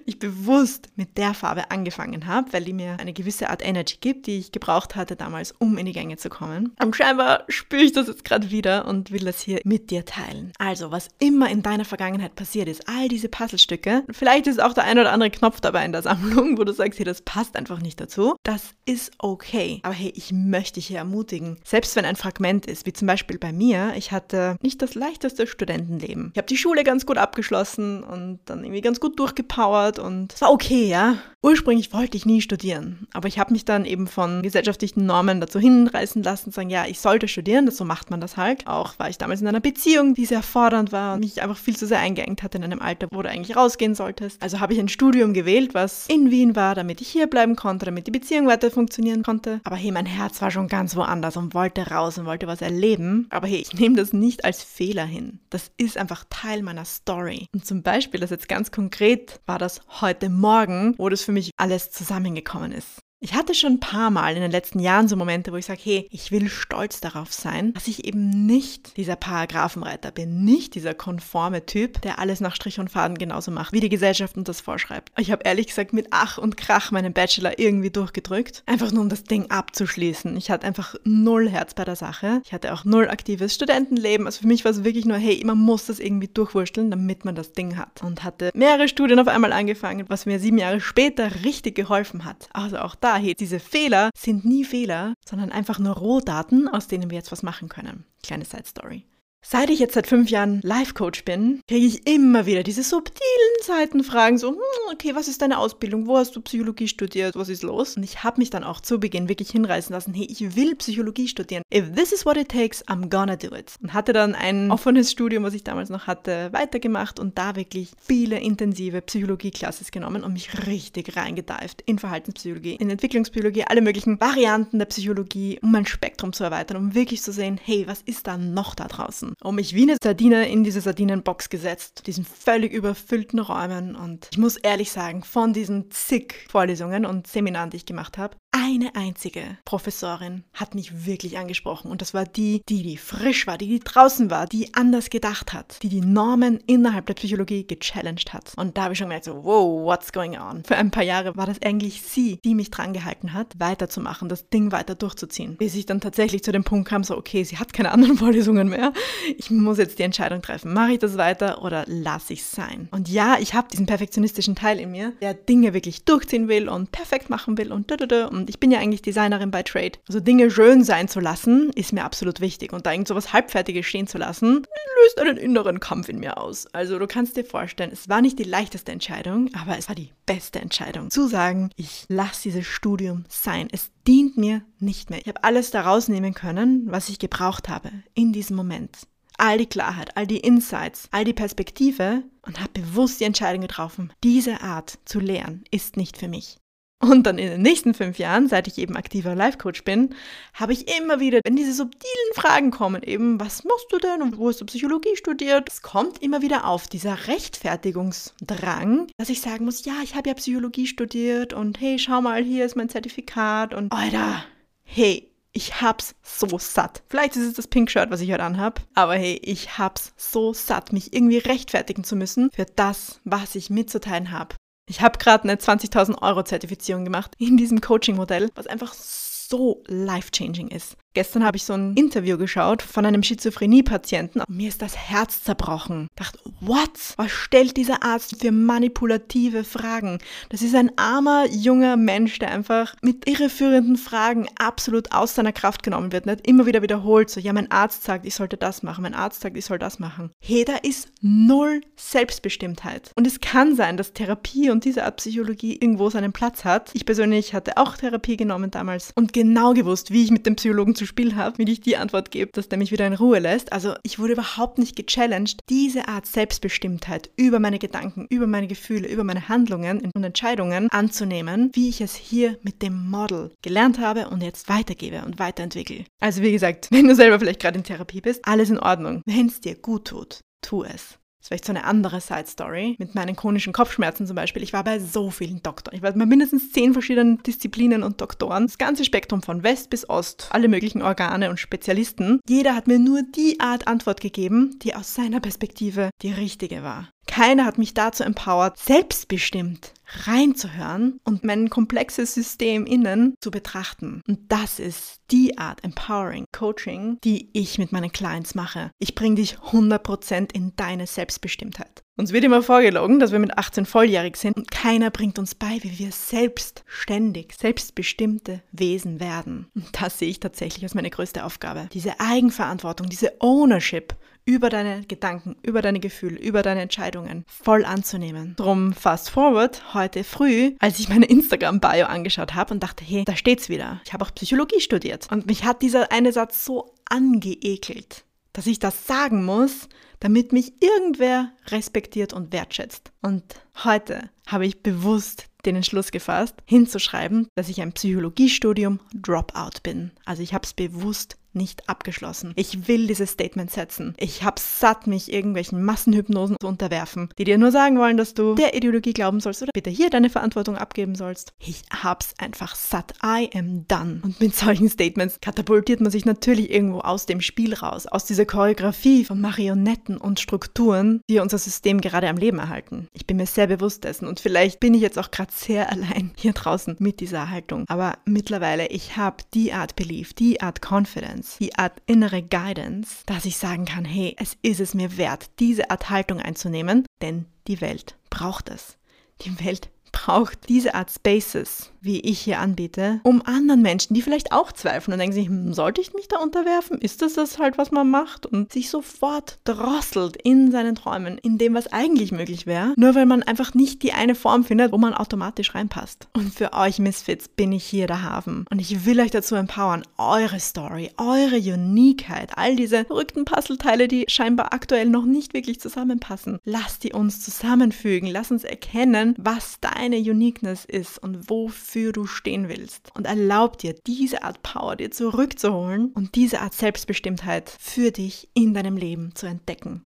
ich 0.07 0.19
bewusst 0.19 0.89
mit 0.97 1.17
der 1.19 1.35
Farbe 1.35 1.71
angefangen 1.71 2.27
habe, 2.27 2.53
weil 2.53 2.65
die 2.65 2.73
mir 2.73 2.99
eine 3.01 3.13
gewisse 3.13 3.51
Art 3.51 3.65
Energy 3.65 3.97
gibt, 4.01 4.27
die 4.27 4.39
ich 4.39 4.53
gebraucht 4.53 4.97
hatte 4.97 5.17
damals, 5.17 5.53
um 5.59 5.79
in 5.79 5.87
die 5.87 5.93
Gänge 5.93 6.17
zu 6.17 6.29
kommen. 6.29 6.73
Und 6.83 6.97
scheinbar 6.97 7.45
spüre 7.49 7.83
ich 7.83 7.93
das 7.93 8.09
jetzt 8.09 8.25
gerade 8.25 8.51
wieder 8.51 8.87
und 8.87 9.11
will 9.11 9.25
das 9.25 9.41
hier 9.41 9.61
mit 9.65 9.91
dir 9.91 10.05
teilen. 10.05 10.53
Also, 10.59 10.91
was 10.91 11.09
immer 11.19 11.51
in 11.51 11.63
deiner 11.63 11.85
Vergangenheit 11.85 12.35
passiert 12.35 12.69
ist, 12.69 12.89
all 12.89 13.09
diese 13.09 13.29
Puzzlestücke, 13.29 14.05
vielleicht 14.11 14.47
ist 14.47 14.63
auch 14.63 14.73
der 14.73 14.85
ein 14.85 14.99
oder 14.99 15.13
andere 15.13 15.31
Knopf 15.31 15.61
dabei 15.61 15.85
in 15.85 15.93
der 15.93 16.03
Sammlung, 16.03 16.59
wo 16.59 16.65
du 16.65 16.73
sagst, 16.73 16.99
hey, 16.99 17.05
das 17.05 17.23
passt 17.23 17.57
einfach 17.57 17.81
nicht 17.81 18.01
dazu. 18.01 18.37
Das 18.43 18.75
ist 18.85 19.13
okay. 19.19 19.81
Aber 19.83 19.95
hey, 19.95 20.13
ich 20.15 20.33
möchte 20.33 20.75
dich 20.75 20.87
hier 20.89 20.99
ermutigen, 20.99 21.59
selbst 21.65 21.97
wenn 21.97 22.05
ein 22.05 22.17
Fragment 22.17 22.67
ist, 22.67 22.87
wie 22.87 22.93
zum 22.93 23.07
Beispiel 23.07 23.39
bei 23.39 23.53
mir, 23.53 23.93
ich 23.97 24.13
hatte 24.13 24.57
nicht 24.63 24.83
das 24.83 24.95
leichteste 24.95 25.47
Studentenleben. 25.47 26.31
Ich 26.33 26.39
habe 26.39 26.47
die 26.47 26.57
Schule 26.57 26.85
ganz 26.85 27.07
gut 27.07 27.19
abgeschlossen 27.19 28.03
und 28.03 28.41
dann 28.47 28.65
irgendwie 28.65 28.81
ganz 28.81 29.01
gut 29.01 29.19
durchgepowert 29.19 29.94
angeschaut 29.95 29.99
und 29.99 30.33
es 30.35 30.41
war 30.41 30.53
okay, 30.53 30.87
ja. 30.89 31.17
Ursprünglich 31.43 31.93
wollte 31.93 32.17
ich 32.17 32.25
nie 32.25 32.41
studieren, 32.41 33.07
aber 33.13 33.29
ich 33.29 33.39
habe 33.39 33.53
mich 33.53 33.67
dann 33.67 33.85
eben 33.85 34.07
von 34.07 34.41
gesellschaftlichen 34.41 35.05
Normen 35.05 35.43
dazu 35.43 35.61
hinreißen 35.61 36.23
lassen, 36.23 36.53
sagen, 36.53 36.71
ja, 36.71 36.87
ich 36.87 37.01
sollte 37.01 37.29
studieren, 37.29 37.71
so 37.71 37.85
macht 37.85 38.11
man 38.11 38.23
das 38.23 38.39
halt. 38.39 38.67
Auch 38.67 38.99
war 38.99 39.11
ich 39.11 39.19
damals 39.19 39.43
in 39.43 39.47
einer 39.47 39.61
Beziehung, 39.61 40.15
die 40.15 40.25
sehr 40.25 40.43
fordernd 40.43 40.91
war 40.91 41.15
und 41.15 41.21
mich 41.21 41.43
einfach 41.43 41.59
viel 41.59 41.77
zu 41.77 41.87
sehr 41.87 41.99
eingeengt 41.99 42.43
hatte 42.43 42.57
in 42.57 42.65
einem 42.65 42.81
Alter, 42.81 43.09
wo 43.11 43.21
du 43.21 43.29
eigentlich 43.29 43.57
rausgehen 43.57 43.95
solltest. 43.95 44.43
Also 44.43 44.61
habe 44.61 44.73
ich 44.73 44.79
ein 44.79 44.89
Studium 44.89 45.35
gewählt, 45.35 45.75
was 45.75 46.07
in 46.07 46.31
Wien 46.31 46.57
war, 46.57 46.75
damit 46.75 47.03
ich 47.03 47.09
hier 47.09 47.27
bleiben 47.27 47.57
konnte, 47.57 47.85
damit 47.85 48.07
die 48.07 48.11
Beziehung 48.11 48.47
weiter 48.47 48.71
funktionieren 48.71 49.23
konnte. 49.23 49.61
Aber 49.65 49.77
hey, 49.77 49.93
mein 49.93 50.07
Herz 50.07 50.41
war 50.41 50.51
schon 50.51 50.69
ganz 50.69 50.97
woanders 50.97 51.37
und 51.37 51.53
wollte 51.53 51.89
raus 51.89 52.17
und 52.17 52.25
wollte 52.25 52.47
was 52.47 52.63
erleben. 52.63 53.27
Aber 53.29 53.49
hey, 53.49 53.59
ich 53.59 53.75
nehme 53.79 53.97
das 53.97 54.15
nicht 54.15 54.47
als 54.47 54.63
Fehler 54.63 55.05
hin. 55.05 55.41
Das 55.51 55.71
ist 55.77 55.99
einfach 55.99 56.25
Teil 56.31 56.63
meiner 56.63 56.87
Story. 56.87 57.49
Und 57.53 57.67
zum 57.67 57.83
Beispiel, 57.83 58.21
das 58.21 58.31
jetzt 58.31 58.49
ganz 58.49 58.71
konkret 58.73 59.41
war 59.45 59.59
das 59.59 59.83
heute 60.01 60.29
Morgen, 60.29 60.95
wo 60.99 61.09
das 61.09 61.23
für 61.23 61.33
mich 61.33 61.51
alles 61.57 61.91
zusammengekommen 61.91 62.73
ist. 62.73 63.01
Ich 63.25 63.33
hatte 63.33 63.55
schon 63.55 63.73
ein 63.73 63.81
paar 63.81 64.11
Mal 64.11 64.37
in 64.37 64.43
den 64.43 64.51
letzten 64.51 64.81
Jahren 64.81 65.09
so 65.09 65.17
Momente, 65.17 65.51
wo 65.51 65.57
ich 65.57 65.65
sage, 65.65 65.81
hey, 65.83 66.07
ich 66.11 66.31
will 66.31 66.51
stolz 66.51 67.01
darauf 67.01 67.33
sein, 67.33 67.73
dass 67.73 67.89
ich 67.89 68.05
eben 68.05 68.45
nicht 68.45 68.99
dieser 68.99 69.17
Paragraphenreiter 69.17 70.11
bin, 70.11 70.45
nicht 70.45 70.75
dieser 70.75 70.93
konforme 70.93 71.65
Typ, 71.65 72.03
der 72.03 72.19
alles 72.19 72.41
nach 72.41 72.55
Strich 72.55 72.81
und 72.81 72.91
Faden 72.91 73.17
genauso 73.17 73.51
macht, 73.51 73.73
wie 73.73 73.81
die 73.81 73.89
Gesellschaft 73.89 74.37
uns 74.37 74.45
das 74.45 74.61
vorschreibt. 74.61 75.11
Ich 75.19 75.33
habe 75.33 75.45
ehrlich 75.47 75.69
gesagt 75.69 75.95
mit 75.95 76.09
Ach 76.11 76.37
und 76.37 76.59
Krach 76.59 76.91
meinen 76.91 77.15
Bachelor 77.15 77.59
irgendwie 77.59 77.89
durchgedrückt, 77.89 78.63
einfach 78.67 78.93
nur 78.93 79.01
um 79.01 79.09
das 79.09 79.25
Ding 79.25 79.51
abzuschließen. 79.51 80.37
Ich 80.37 80.51
hatte 80.51 80.67
einfach 80.67 80.95
null 81.05 81.49
Herz 81.49 81.73
bei 81.73 81.87
der 81.87 81.97
Sache. 81.97 82.43
Ich 82.45 82.53
hatte 82.53 82.75
auch 82.75 82.85
null 82.85 83.09
aktives 83.09 83.55
Studentenleben. 83.55 84.27
Also 84.27 84.43
für 84.43 84.49
mich 84.49 84.67
war 84.67 84.73
es 84.73 84.85
wirklich 84.85 85.07
nur, 85.07 85.17
hey, 85.17 85.43
man 85.47 85.57
muss 85.57 85.87
das 85.87 85.99
irgendwie 85.99 86.29
durchwursteln, 86.29 86.91
damit 86.91 87.25
man 87.25 87.35
das 87.35 87.53
Ding 87.53 87.79
hat. 87.79 88.03
Und 88.03 88.23
hatte 88.23 88.51
mehrere 88.53 88.87
Studien 88.87 89.19
auf 89.19 89.29
einmal 89.29 89.55
angefangen, 89.55 90.05
was 90.09 90.27
mir 90.27 90.39
sieben 90.39 90.59
Jahre 90.59 90.83
später 90.83 91.43
richtig 91.43 91.75
geholfen 91.75 92.27
hat. 92.27 92.51
Also 92.53 92.77
auch 92.77 92.95
da 92.95 93.14
daher, 93.15 93.35
diese 93.35 93.61
Fehler 93.61 94.11
sind 94.17 94.45
nie 94.45 94.65
Fehler, 94.65 95.15
sondern 95.29 95.53
einfach 95.53 95.79
nur 95.79 95.95
Rohdaten, 95.95 96.69
aus 96.69 96.89
denen 96.89 97.11
wir 97.11 97.19
jetzt 97.19 97.33
was 97.33 97.43
machen 97.43 97.69
können. 97.69 98.05
Kleine 98.23 98.45
Side 98.45 98.65
Story. 98.67 99.05
Seit 99.47 99.69
ich 99.69 99.79
jetzt 99.79 99.93
seit 99.93 100.07
fünf 100.07 100.31
Jahren 100.31 100.61
Life-Coach 100.63 101.27
bin, 101.27 101.61
kriege 101.69 101.85
ich 101.85 102.07
immer 102.07 102.47
wieder 102.47 102.63
diese 102.63 102.83
subtilen 102.83 103.21
Seitenfragen, 103.63 104.39
so, 104.39 104.49
hm, 104.49 104.57
okay, 104.91 105.15
was 105.15 105.29
ist 105.29 105.43
deine 105.43 105.59
Ausbildung? 105.59 106.07
Wo 106.07 106.17
hast 106.17 106.35
du 106.35 106.41
Psychologie 106.41 106.89
studiert? 106.89 107.37
Was 107.37 107.51
ist 107.51 107.63
los? 107.63 107.99
Und 107.99 108.05
ich 108.05 108.25
habe 108.25 108.41
mich 108.41 108.49
dann 108.49 108.65
auch 108.65 108.81
zu 108.81 108.99
Beginn 108.99 109.29
wirklich 109.29 109.51
hinreißen 109.51 109.93
lassen, 109.93 110.15
hey, 110.15 110.27
ich 110.31 110.57
will 110.57 110.75
Psychologie 110.77 111.29
studieren. 111.29 111.63
If 111.73 111.93
this 111.95 112.13
is 112.13 112.25
what 112.25 112.39
it 112.39 112.49
takes, 112.49 112.83
I'm 112.89 113.11
gonna 113.11 113.37
do 113.37 113.55
it. 113.55 113.75
Und 113.83 113.93
hatte 113.93 114.15
dann 114.15 114.35
ein 114.35 114.71
offenes 114.71 115.11
Studium, 115.11 115.45
was 115.45 115.53
ich 115.53 115.63
damals 115.63 115.91
noch 115.91 116.07
hatte, 116.07 116.49
weitergemacht 116.53 117.21
und 117.21 117.37
da 117.37 117.55
wirklich 117.55 117.91
viele 118.03 118.41
intensive 118.41 119.03
Psychologie-Classes 119.03 119.91
genommen 119.91 120.25
und 120.25 120.33
mich 120.33 120.67
richtig 120.67 121.19
reingedeift 121.19 121.83
in 121.83 121.99
Verhaltenspsychologie, 121.99 122.77
in 122.77 122.89
Entwicklungspsychologie, 122.89 123.65
alle 123.65 123.83
möglichen 123.83 124.19
Varianten 124.23 124.79
der 124.79 124.87
Psychologie, 124.87 125.59
um 125.61 125.71
mein 125.71 125.85
Spektrum 125.85 126.33
zu 126.33 126.45
erweitern, 126.45 126.79
um 126.79 126.95
wirklich 126.95 127.21
zu 127.21 127.31
sehen, 127.31 127.61
hey, 127.63 127.87
was 127.87 128.01
ist 128.01 128.27
da 128.27 128.39
noch 128.39 128.75
da 128.75 128.89
draußen? 128.89 129.34
Und 129.43 129.57
mich 129.57 129.75
wie 129.75 129.83
eine 129.83 129.97
Sardine 130.03 130.49
in 130.49 130.65
diese 130.65 130.81
Sardinenbox 130.81 131.49
gesetzt, 131.49 132.07
diesen 132.07 132.25
völlig 132.25 132.73
überfüllten 132.73 133.39
Räumen. 133.39 133.97
Und 133.97 134.29
ich 134.33 134.39
muss 134.39 134.57
ehrlich 134.57 134.93
sagen, 134.93 135.23
von 135.23 135.53
diesen 135.53 135.91
zig 135.91 136.47
Vorlesungen 136.51 137.07
und 137.07 137.27
Seminaren, 137.27 137.71
die 137.71 137.79
ich 137.79 137.87
gemacht 137.87 138.19
habe, 138.19 138.37
eine 138.57 138.95
einzige 138.95 139.59
Professorin 139.65 140.45
hat 140.53 140.75
mich 140.75 141.07
wirklich 141.07 141.39
angesprochen. 141.39 141.91
Und 141.91 142.01
das 142.01 142.15
war 142.15 142.25
die, 142.25 142.63
die, 142.69 142.83
die 142.85 142.97
frisch 142.97 143.47
war, 143.49 143.59
die, 143.59 143.67
die 143.67 143.81
draußen 143.81 144.31
war, 144.31 144.47
die 144.47 144.73
anders 144.75 145.11
gedacht 145.11 145.53
hat, 145.53 145.83
die 145.83 145.89
die 145.89 146.01
Normen 146.01 146.61
innerhalb 146.67 147.07
der 147.07 147.15
Psychologie 147.15 147.67
gechallenged 147.67 148.33
hat. 148.33 148.53
Und 148.57 148.77
da 148.77 148.85
habe 148.85 148.93
ich 148.93 148.99
schon 148.99 149.09
gemerkt, 149.09 149.25
so, 149.25 149.43
wow, 149.43 149.85
what's 149.85 150.13
going 150.13 150.39
on? 150.39 150.63
Für 150.65 150.77
ein 150.77 150.93
paar 150.93 151.03
Jahre 151.03 151.37
war 151.37 151.47
das 151.47 151.61
eigentlich 151.63 152.03
sie, 152.03 152.39
die 152.45 152.55
mich 152.55 152.71
dran 152.71 152.93
gehalten 152.93 153.33
hat, 153.33 153.53
weiterzumachen, 153.59 154.29
das 154.29 154.49
Ding 154.49 154.71
weiter 154.71 154.95
durchzuziehen. 154.95 155.57
Bis 155.57 155.75
ich 155.75 155.87
dann 155.87 156.01
tatsächlich 156.01 156.45
zu 156.45 156.53
dem 156.53 156.65
Punkt 156.65 156.89
kam, 156.89 157.03
so, 157.03 157.17
okay, 157.17 157.43
sie 157.43 157.59
hat 157.59 157.73
keine 157.73 157.91
anderen 157.91 158.17
Vorlesungen 158.19 158.69
mehr 158.69 158.93
ich 159.37 159.51
muss 159.51 159.79
jetzt 159.79 159.99
die 159.99 160.03
Entscheidung 160.03 160.43
treffen. 160.43 160.73
Mache 160.73 160.93
ich 160.93 160.99
das 160.99 161.17
weiter 161.17 161.63
oder 161.63 161.85
lasse 161.87 162.33
ich 162.33 162.41
es 162.41 162.51
sein? 162.51 162.89
Und 162.91 163.09
ja, 163.09 163.37
ich 163.41 163.55
habe 163.55 163.69
diesen 163.71 163.87
perfektionistischen 163.87 164.55
Teil 164.55 164.79
in 164.81 164.91
mir, 164.91 165.13
der 165.21 165.35
Dinge 165.35 165.75
wirklich 165.75 166.05
durchziehen 166.05 166.49
will 166.49 166.69
und 166.69 166.93
perfekt 166.93 167.31
machen 167.31 167.59
will 167.59 167.73
und 167.73 167.91
da, 167.91 168.27
Und 168.29 168.51
ich 168.51 168.61
bin 168.61 168.71
ja 168.71 168.79
eigentlich 168.79 169.03
Designerin 169.03 169.51
bei 169.51 169.63
Trade. 169.63 169.93
Also 170.09 170.21
Dinge 170.21 170.51
schön 170.51 170.85
sein 170.85 171.09
zu 171.09 171.21
lassen, 171.21 171.71
ist 171.75 171.93
mir 171.93 172.05
absolut 172.05 172.41
wichtig. 172.41 172.73
Und 172.73 172.87
da 172.87 172.93
irgend 172.93 173.09
so 173.09 173.15
was 173.15 173.33
Halbfertiges 173.33 173.87
stehen 173.87 174.07
zu 174.07 174.19
lassen, 174.19 174.65
löst 175.05 175.21
einen 175.21 175.37
inneren 175.37 175.81
Kampf 175.81 176.09
in 176.09 176.19
mir 176.19 176.39
aus. 176.39 176.67
Also 176.73 176.99
du 176.99 177.07
kannst 177.07 177.37
dir 177.37 177.45
vorstellen, 177.45 177.91
es 177.93 178.09
war 178.09 178.23
nicht 178.23 178.39
die 178.39 178.45
leichteste 178.45 178.93
Entscheidung, 178.93 179.51
aber 179.55 179.79
es 179.79 179.89
war 179.89 179.95
die 179.95 180.13
beste 180.27 180.61
Entscheidung. 180.61 181.11
Zu 181.11 181.29
sagen, 181.29 181.71
ich 181.77 182.07
lasse 182.09 182.43
dieses 182.45 182.67
Studium 182.67 183.25
sein. 183.29 183.69
Es 183.71 183.91
dient 184.07 184.37
mir 184.37 184.63
nicht 184.79 185.11
mehr. 185.11 185.21
Ich 185.21 185.29
habe 185.29 185.45
alles 185.45 185.71
daraus 185.71 186.09
nehmen 186.09 186.35
können, 186.35 186.85
was 186.87 187.09
ich 187.09 187.19
gebraucht 187.19 187.69
habe 187.69 187.91
in 188.15 188.33
diesem 188.33 188.57
Moment 188.57 188.91
all 189.39 189.59
die 189.59 189.67
Klarheit, 189.67 190.17
all 190.17 190.27
die 190.27 190.39
Insights, 190.39 191.09
all 191.11 191.25
die 191.25 191.33
Perspektive 191.33 192.23
und 192.43 192.61
habe 192.61 192.81
bewusst 192.81 193.21
die 193.21 193.25
Entscheidung 193.25 193.63
getroffen, 193.63 194.13
diese 194.23 194.61
Art 194.63 194.99
zu 195.05 195.21
lehren 195.21 195.65
ist 195.71 195.97
nicht 195.97 196.17
für 196.17 196.29
mich. 196.29 196.59
Und 197.01 197.25
dann 197.27 197.39
in 197.39 197.49
den 197.51 197.63
nächsten 197.63 197.93
fünf 197.93 198.19
Jahren, 198.19 198.49
seit 198.49 198.67
ich 198.67 198.79
eben 198.79 198.97
aktiver 198.97 199.35
Life-Coach 199.35 199.85
bin, 199.85 200.15
habe 200.55 200.73
ich 200.73 200.97
immer 200.99 201.21
wieder, 201.21 201.41
wenn 201.45 201.57
diese 201.57 201.75
subtilen 201.75 202.35
Fragen 202.35 202.71
kommen, 202.71 203.03
eben, 203.03 203.39
was 203.41 203.65
machst 203.65 203.87
du 203.91 203.99
denn 203.99 204.23
und 204.23 204.39
wo 204.39 204.49
hast 204.49 204.61
du 204.61 204.65
Psychologie 204.65 205.17
studiert? 205.17 205.69
Es 205.69 205.83
kommt 205.83 206.23
immer 206.23 206.41
wieder 206.41 206.67
auf, 206.67 206.87
dieser 206.87 207.27
Rechtfertigungsdrang, 207.27 209.09
dass 209.19 209.29
ich 209.29 209.43
sagen 209.43 209.67
muss, 209.67 209.85
ja, 209.85 209.95
ich 210.03 210.15
habe 210.15 210.29
ja 210.29 210.35
Psychologie 210.35 210.87
studiert 210.87 211.53
und 211.53 211.79
hey, 211.81 211.99
schau 211.99 212.23
mal, 212.23 212.43
hier 212.43 212.65
ist 212.65 212.77
mein 212.77 212.89
Zertifikat 212.89 213.75
und, 213.75 213.93
Alter, 213.93 214.45
hey, 214.85 215.34
ich 215.55 215.81
hab's 215.81 216.15
so 216.23 216.59
satt. 216.59 217.03
Vielleicht 217.09 217.37
ist 217.37 217.47
es 217.47 217.55
das 217.55 217.69
Pink 217.69 217.91
Shirt, 217.91 218.11
was 218.11 218.21
ich 218.21 218.31
heute 218.31 218.43
anhab, 218.43 218.83
aber 218.95 219.15
hey, 219.15 219.41
ich 219.43 219.79
hab's 219.79 220.13
so 220.17 220.53
satt, 220.53 220.93
mich 220.93 221.15
irgendwie 221.15 221.39
rechtfertigen 221.39 222.05
zu 222.05 222.17
müssen 222.17 222.51
für 222.51 222.67
das, 222.67 223.21
was 223.25 223.55
ich 223.55 223.71
mitzuteilen 223.71 224.33
habe. 224.33 224.57
Ich 224.87 225.01
habe 225.01 225.19
gerade 225.19 225.45
eine 225.45 225.55
20.000 225.55 226.21
Euro 226.21 226.43
Zertifizierung 226.43 227.05
gemacht 227.05 227.33
in 227.39 227.57
diesem 227.57 227.81
Coaching-Modell, 227.81 228.51
was 228.55 228.67
einfach 228.67 228.93
so 228.93 229.83
life-changing 229.87 230.69
ist. 230.69 230.97
Gestern 231.15 231.45
habe 231.45 231.57
ich 231.57 231.65
so 231.65 231.75
ein 231.75 231.95
Interview 231.95 232.37
geschaut 232.37 232.83
von 232.83 233.07
einem 233.07 233.23
Schizophrenie-Patienten 233.23 234.43
mir 234.49 234.69
ist 234.69 234.83
das 234.83 234.97
Herz 234.97 235.43
zerbrochen. 235.43 236.09
Ich 236.11 236.17
dachte, 236.17 236.39
what? 236.61 236.91
Was 237.17 237.31
stellt 237.31 237.77
dieser 237.77 238.03
Arzt 238.03 238.41
für 238.41 238.53
manipulative 238.53 239.65
Fragen? 239.65 240.19
Das 240.49 240.63
ist 240.63 240.75
ein 240.75 240.97
armer, 240.97 241.47
junger 241.51 241.97
Mensch, 241.97 242.39
der 242.39 242.51
einfach 242.51 242.95
mit 243.03 243.29
irreführenden 243.29 243.97
Fragen 243.97 244.49
absolut 244.59 245.13
aus 245.13 245.35
seiner 245.35 245.53
Kraft 245.53 245.83
genommen 245.83 246.13
wird. 246.13 246.27
Nicht 246.27 246.47
immer 246.47 246.67
wieder 246.67 246.83
wiederholt, 246.83 247.31
so, 247.31 247.41
ja, 247.41 247.53
mein 247.53 247.71
Arzt 247.71 248.05
sagt, 248.05 248.25
ich 248.25 248.35
sollte 248.35 248.57
das 248.57 248.83
machen, 248.83 249.03
mein 249.03 249.15
Arzt 249.15 249.41
sagt, 249.41 249.57
ich 249.57 249.65
soll 249.65 249.79
das 249.79 249.99
machen. 249.99 250.31
Hey, 250.41 250.65
da 250.65 250.77
ist 250.77 251.09
null 251.21 251.81
Selbstbestimmtheit. 251.97 253.11
Und 253.17 253.27
es 253.27 253.41
kann 253.41 253.77
sein, 253.77 253.97
dass 253.97 254.13
Therapie 254.13 254.71
und 254.71 254.85
diese 254.85 255.05
Art 255.05 255.17
Psychologie 255.17 255.77
irgendwo 255.77 256.11
seinen 256.11 256.33
Platz 256.33 256.65
hat. 256.65 256.91
Ich 256.95 257.07
persönlich 257.07 257.55
hatte 257.55 257.77
auch 257.77 257.97
Therapie 257.97 258.37
genommen 258.37 258.71
damals 258.71 259.13
und 259.15 259.33
genau 259.33 259.75
gewusst, 259.75 260.11
wie 260.11 260.25
ich 260.25 260.31
mit 260.31 260.47
dem 260.47 260.57
Psychologen 260.57 260.95
zu 260.95 261.04
zu 261.05 261.09
Spiel 261.09 261.37
habe, 261.37 261.59
wie 261.59 261.71
ich 261.71 261.81
die 261.81 261.99
Antwort 261.99 262.31
gebe, 262.31 262.51
dass 262.53 262.69
der 262.69 262.79
mich 262.79 262.91
wieder 262.91 263.07
in 263.07 263.13
Ruhe 263.13 263.39
lässt. 263.39 263.73
Also 263.73 263.95
ich 264.03 264.19
wurde 264.19 264.33
überhaupt 264.33 264.79
nicht 264.79 264.97
gechallenged, 264.97 265.61
diese 265.69 266.09
Art 266.09 266.27
Selbstbestimmtheit 266.27 267.31
über 267.37 267.61
meine 267.61 267.79
Gedanken, 267.79 268.27
über 268.31 268.47
meine 268.47 268.67
Gefühle, 268.67 269.09
über 269.09 269.23
meine 269.23 269.49
Handlungen 269.49 270.11
und 270.15 270.25
Entscheidungen 270.25 270.89
anzunehmen, 270.91 271.71
wie 271.75 271.91
ich 271.91 272.01
es 272.01 272.15
hier 272.15 272.59
mit 272.63 272.81
dem 272.81 273.11
Model 273.11 273.53
gelernt 273.63 273.99
habe 273.99 274.31
und 274.31 274.43
jetzt 274.43 274.69
weitergebe 274.69 275.25
und 275.27 275.39
weiterentwickle. 275.39 276.05
Also 276.21 276.43
wie 276.43 276.53
gesagt, 276.53 276.89
wenn 276.91 277.07
du 277.07 277.15
selber 277.15 277.39
vielleicht 277.39 277.61
gerade 277.61 277.79
in 277.79 277.85
Therapie 277.85 278.23
bist, 278.23 278.41
alles 278.45 278.71
in 278.71 278.79
Ordnung. 278.79 279.23
Wenn 279.27 279.49
es 279.49 279.61
dir 279.61 279.75
gut 279.75 280.07
tut, 280.07 280.41
tu 280.63 280.85
es. 280.85 281.19
Das 281.45 281.49
ist 281.49 281.67
vielleicht 281.67 281.67
so 281.67 281.73
eine 281.73 281.85
andere 281.85 282.23
Side-Story. 282.23 282.97
Mit 282.99 283.15
meinen 283.15 283.37
chronischen 283.37 283.75
Kopfschmerzen 283.75 284.27
zum 284.27 284.35
Beispiel. 284.35 284.63
Ich 284.63 284.73
war 284.73 284.83
bei 284.83 284.99
so 284.99 285.31
vielen 285.31 285.63
Doktoren. 285.63 285.95
Ich 285.95 286.03
war 286.03 286.11
bei 286.11 286.25
mindestens 286.25 286.73
zehn 286.73 286.95
verschiedenen 286.95 287.43
Disziplinen 287.43 288.03
und 288.03 288.23
Doktoren. 288.23 288.67
Das 288.67 288.79
ganze 288.79 289.05
Spektrum 289.05 289.43
von 289.43 289.63
West 289.63 289.91
bis 289.91 290.09
Ost. 290.09 290.49
Alle 290.53 290.69
möglichen 290.69 291.03
Organe 291.03 291.51
und 291.51 291.61
Spezialisten. 291.61 292.41
Jeder 292.49 292.75
hat 292.75 292.87
mir 292.87 292.99
nur 292.99 293.21
die 293.37 293.61
Art 293.61 293.87
Antwort 293.87 294.23
gegeben, 294.23 294.79
die 294.83 294.95
aus 294.95 295.15
seiner 295.15 295.41
Perspektive 295.41 296.09
die 296.23 296.33
richtige 296.33 296.83
war. 296.83 297.11
Keiner 297.27 297.67
hat 297.67 297.77
mich 297.77 297.93
dazu 297.93 298.23
empowert, 298.23 298.79
selbstbestimmt 298.79 299.93
reinzuhören 300.27 301.19
und 301.25 301.45
mein 301.45 301.71
komplexes 301.71 302.35
System 302.35 302.87
innen 302.87 303.35
zu 303.41 303.51
betrachten. 303.51 304.21
Und 304.27 304.41
das 304.51 304.79
ist 304.79 305.21
die 305.31 305.59
Art 305.59 305.83
Empowering 305.85 306.45
Coaching, 306.53 307.19
die 307.25 307.51
ich 307.53 307.79
mit 307.79 307.93
meinen 307.93 308.13
Clients 308.13 308.55
mache. 308.55 308.91
Ich 308.99 309.15
bringe 309.15 309.37
dich 309.37 309.57
100% 309.59 310.55
in 310.55 310.73
deine 310.77 311.07
Selbstbestimmtheit. 311.07 312.03
Uns 312.17 312.33
wird 312.33 312.45
immer 312.45 312.63
vorgelogen, 312.63 313.19
dass 313.19 313.33
wir 313.33 313.41
mit 313.41 313.59
18 313.59 313.87
volljährig 313.87 314.37
sind 314.37 314.57
und 314.57 314.71
keiner 314.71 315.11
bringt 315.11 315.37
uns 315.37 315.57
bei, 315.57 315.79
wie 315.81 315.99
wir 315.99 316.13
selbstständig, 316.13 317.55
selbstbestimmte 317.59 318.63
Wesen 318.71 319.19
werden. 319.19 319.67
Und 319.75 319.89
das 320.01 320.21
sehe 320.21 320.29
ich 320.29 320.39
tatsächlich 320.39 320.85
als 320.85 320.95
meine 320.95 321.11
größte 321.11 321.45
Aufgabe. 321.45 321.89
Diese 321.93 322.21
Eigenverantwortung, 322.21 323.09
diese 323.09 323.33
Ownership 323.41 324.15
über 324.45 324.69
deine 324.69 325.03
Gedanken, 325.07 325.57
über 325.63 325.83
deine 325.83 326.01
Gefühle, 326.01 326.39
über 326.39 326.63
deine 326.63 326.83
Entscheidungen 326.83 327.45
voll 327.49 327.85
anzunehmen. 327.85 328.55
Drum 328.57 328.93
fast 328.93 329.31
forward 329.31 329.94
heute 329.95 330.25
früh, 330.25 330.75
als 330.81 330.99
ich 330.99 331.09
meine 331.09 331.27
Instagram-Bio 331.27 332.07
angeschaut 332.07 332.55
habe 332.55 332.75
und 332.75 332.83
dachte, 332.83 333.05
hey, 333.05 333.25
da 333.25 333.37
steht's 333.37 333.69
wieder. 333.69 334.01
Ich 334.05 334.13
habe 334.13 334.25
auch 334.25 334.35
Psychologie 334.35 334.81
studiert 334.81 335.29
und 335.31 335.47
mich 335.47 335.65
hat 335.65 335.83
dieser 335.83 336.13
eine 336.13 336.33
Satz 336.33 336.65
so 336.65 336.95
angeekelt, 337.09 338.25
dass 338.53 338.67
ich 338.67 338.79
das 338.79 339.07
sagen 339.07 339.45
muss, 339.45 339.89
damit 340.21 340.53
mich 340.53 340.73
irgendwer 340.83 341.53
respektiert 341.69 342.33
und 342.33 342.53
wertschätzt. 342.53 343.13
Und 343.21 343.43
heute 343.85 344.31
habe 344.47 344.67
ich 344.67 344.83
bewusst 344.83 345.47
den 345.67 345.77
Entschluss 345.77 346.11
gefasst, 346.11 346.55
hinzuschreiben, 346.67 347.49
dass 347.55 347.69
ich 347.69 347.81
ein 347.81 347.93
Psychologiestudium 347.93 349.01
Dropout 349.15 349.83
bin. 349.83 350.13
Also 350.25 350.43
ich 350.43 350.55
habe 350.55 350.65
es 350.65 350.75
bewusst 350.75 351.37
nicht 351.55 351.89
abgeschlossen. 351.89 352.53
Ich 352.57 352.89
will 352.89 353.07
dieses 353.07 353.31
Statement 353.31 353.71
setzen. 353.71 354.15
Ich 354.19 354.43
hab's 354.43 354.81
satt, 354.81 355.07
mich 355.07 355.33
irgendwelchen 355.33 355.83
Massenhypnosen 355.83 356.57
zu 356.61 356.67
unterwerfen, 356.67 357.29
die 357.39 357.45
dir 357.45 357.59
nur 357.59 357.71
sagen 357.71 357.99
wollen, 357.99 358.17
dass 358.17 358.35
du 358.35 358.55
der 358.55 358.75
Ideologie 358.75 359.13
glauben 359.13 359.41
sollst 359.41 359.63
oder 359.63 359.71
bitte 359.73 359.91
hier 359.91 360.11
deine 360.11 360.31
Verantwortung 360.31 360.77
abgeben 360.77 361.15
sollst. 361.15 361.53
Ich 361.59 361.83
hab's 361.91 362.35
einfach 362.39 362.75
satt. 362.75 363.15
I 363.25 363.51
am 363.55 363.87
done. 363.89 364.21
Und 364.23 364.41
mit 364.41 364.55
solchen 364.55 364.89
Statements 364.89 365.39
katapultiert 365.41 366.01
man 366.01 366.11
sich 366.11 366.25
natürlich 366.25 366.71
irgendwo 366.71 367.01
aus 367.01 367.27
dem 367.27 367.41
Spiel 367.41 367.75
raus, 367.75 368.07
aus 368.07 368.25
dieser 368.25 368.47
Choreografie 368.47 369.25
von 369.25 369.41
Marionetten 369.41 370.17
und 370.17 370.41
Strukturen, 370.41 371.21
die 371.29 371.39
unser 371.39 371.59
System 371.59 372.01
gerade 372.01 372.29
am 372.29 372.37
Leben 372.37 372.59
erhalten. 372.59 373.09
Ich 373.13 373.27
bin 373.27 373.37
mir 373.37 373.47
sehr 373.47 373.67
bewusst 373.67 374.05
dessen 374.05 374.27
und 374.27 374.41
vielleicht 374.41 374.81
bin 374.81 374.95
ich 374.95 375.01
jetzt 375.01 375.19
auch 375.19 375.31
gerade 375.31 375.53
sehr 375.53 375.91
allein 375.93 376.33
hier 376.37 376.53
draußen 376.53 376.97
mit 376.99 377.21
dieser 377.21 377.51
Haltung. 377.51 377.85
Aber 377.89 378.19
mittlerweile, 378.25 378.87
ich 378.89 379.17
habe 379.17 379.37
die 379.55 379.73
Art 379.73 379.97
Belief, 379.97 380.35
die 380.35 380.61
Art 380.61 380.81
Confidence, 380.81 381.44
Guidance, 381.45 381.59
die 381.59 381.75
Art 381.77 382.03
innere 382.07 382.43
Guidance, 382.43 383.23
dass 383.27 383.45
ich 383.45 383.57
sagen 383.57 383.85
kann, 383.85 384.05
hey, 384.05 384.35
es 384.39 384.57
ist 384.63 384.81
es 384.81 384.95
mir 384.95 385.17
wert, 385.17 385.51
diese 385.59 385.91
Art 385.91 386.11
Haltung 386.11 386.41
einzunehmen, 386.41 387.07
denn 387.23 387.47
die 387.67 387.81
Welt 387.81 388.17
braucht 388.31 388.71
es. 388.71 388.97
Die 389.43 389.65
Welt 389.65 389.91
braucht 390.15 390.69
diese 390.69 390.95
Art 390.95 391.11
Spaces, 391.11 391.91
wie 392.01 392.21
ich 392.21 392.39
hier 392.39 392.61
anbiete, 392.61 393.21
um 393.25 393.43
anderen 393.45 393.83
Menschen, 393.83 394.15
die 394.15 394.23
vielleicht 394.23 394.53
auch 394.53 394.71
zweifeln 394.71 395.13
und 395.13 395.19
denken 395.19 395.35
sich, 395.35 395.49
hm, 395.49 395.75
sollte 395.75 396.01
ich 396.01 396.15
mich 396.15 396.29
da 396.29 396.39
unterwerfen? 396.39 396.99
Ist 396.99 397.21
das 397.21 397.35
das 397.35 397.59
halt, 397.59 397.79
was 397.79 397.91
man 397.91 398.09
macht? 398.09 398.47
Und 398.47 398.73
sich 398.73 398.91
sofort 398.91 399.59
drosselt 399.65 400.37
in 400.37 400.71
seinen 400.71 400.95
Träumen, 400.95 401.37
in 401.39 401.59
dem, 401.59 401.75
was 401.75 401.93
eigentlich 401.93 402.31
möglich 402.31 402.65
wäre, 402.65 402.95
nur 402.97 403.17
weil 403.17 403.27
man 403.27 403.43
einfach 403.43 403.75
nicht 403.75 404.03
die 404.05 404.13
eine 404.13 404.37
Form 404.37 404.63
findet, 404.63 404.93
wo 404.93 404.99
man 404.99 405.15
automatisch 405.15 405.75
reinpasst. 405.75 406.29
Und 406.33 406.55
für 406.55 406.73
euch 406.75 407.01
Misfits 407.01 407.49
bin 407.49 407.73
ich 407.73 407.85
hier 407.85 408.07
der 408.07 408.23
Hafen. 408.23 408.67
Und 408.71 408.81
ich 408.81 409.05
will 409.05 409.21
euch 409.21 409.33
dazu 409.33 409.57
empowern, 409.57 410.05
eure 410.17 410.61
Story, 410.61 411.11
eure 411.17 411.57
Uniqueheit, 411.57 412.53
all 412.57 412.77
diese 412.77 413.05
verrückten 413.05 413.45
Puzzleteile, 413.45 414.07
die 414.07 414.27
scheinbar 414.29 414.73
aktuell 414.73 415.09
noch 415.09 415.25
nicht 415.25 415.55
wirklich 415.55 415.81
zusammenpassen, 415.81 416.61
lasst 416.65 417.03
die 417.03 417.13
uns 417.13 417.41
zusammenfügen. 417.41 418.29
Lass 418.29 418.53
uns 418.53 418.63
erkennen, 418.63 419.35
was 419.39 419.79
dein 419.81 420.04
deine 420.05 420.19
Uniqueness 420.19 420.85
ist 420.85 421.19
und 421.19 421.49
wofür 421.49 422.13
du 422.13 422.27
stehen 422.27 422.69
willst. 422.69 423.11
Und 423.15 423.27
erlaub 423.27 423.79
dir, 423.79 423.95
diese 424.07 424.43
Art 424.43 424.63
Power 424.63 424.97
dir 424.97 425.11
zurückzuholen 425.11 426.13
und 426.13 426.35
diese 426.35 426.61
Art 426.61 426.75
Selbstbestimmtheit 426.75 427.75
für 427.81 428.11
dich 428.11 428.51
in 428.53 428.75
deinem 428.75 428.99
Leben 428.99 429.35
zu 429.35 429.47
entdecken. 429.47 430.03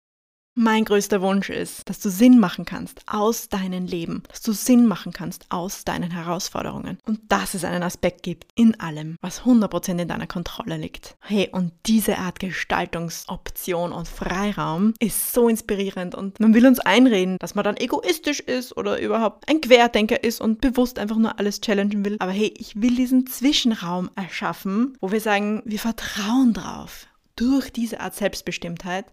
Mein 0.55 0.85
größter 0.85 1.23
Wunsch 1.23 1.49
ist, 1.49 1.89
dass 1.89 1.99
du 1.99 2.11
Sinn 2.11 2.39
machen 2.39 2.67
kannst 2.67 3.01
aus 3.07 3.49
deinem 3.49 3.87
Leben, 3.87 4.23
dass 4.29 4.43
du 4.43 4.53
Sinn 4.53 4.85
machen 4.85 5.11
kannst 5.11 5.47
aus 5.49 5.85
deinen 5.85 6.11
Herausforderungen 6.11 6.99
und 7.07 7.21
dass 7.33 7.55
es 7.55 7.65
einen 7.65 7.83
Aspekt 7.83 8.23
gibt 8.23 8.49
in 8.55 8.79
allem, 8.79 9.17
was 9.23 9.45
100% 9.45 9.99
in 9.99 10.09
deiner 10.09 10.27
Kontrolle 10.27 10.77
liegt. 10.77 11.17
Hey, 11.21 11.49
und 11.51 11.73
diese 11.87 12.19
Art 12.19 12.39
Gestaltungsoption 12.39 13.93
und 13.93 14.07
Freiraum 14.07 14.93
ist 14.99 15.33
so 15.33 15.49
inspirierend 15.49 16.15
und 16.15 16.39
man 16.39 16.53
will 16.53 16.67
uns 16.67 16.81
einreden, 16.81 17.39
dass 17.39 17.55
man 17.55 17.65
dann 17.65 17.79
egoistisch 17.79 18.41
ist 18.41 18.77
oder 18.77 19.01
überhaupt 19.01 19.49
ein 19.49 19.63
Querdenker 19.63 20.23
ist 20.23 20.43
und 20.43 20.61
bewusst 20.61 20.99
einfach 20.99 21.17
nur 21.17 21.39
alles 21.39 21.63
challengen 21.63 22.05
will. 22.05 22.17
Aber 22.19 22.33
hey, 22.33 22.53
ich 22.59 22.79
will 22.79 22.95
diesen 22.95 23.27
Zwischenraum 23.27 24.11
erschaffen, 24.17 24.99
wo 25.01 25.13
wir 25.13 25.23
sagen, 25.23 25.63
wir 25.65 25.79
vertrauen 25.79 26.53
drauf. 26.53 27.07
Durch 27.37 27.73
diese 27.73 28.01
Art 28.01 28.15
Selbstbestimmtheit 28.15 29.07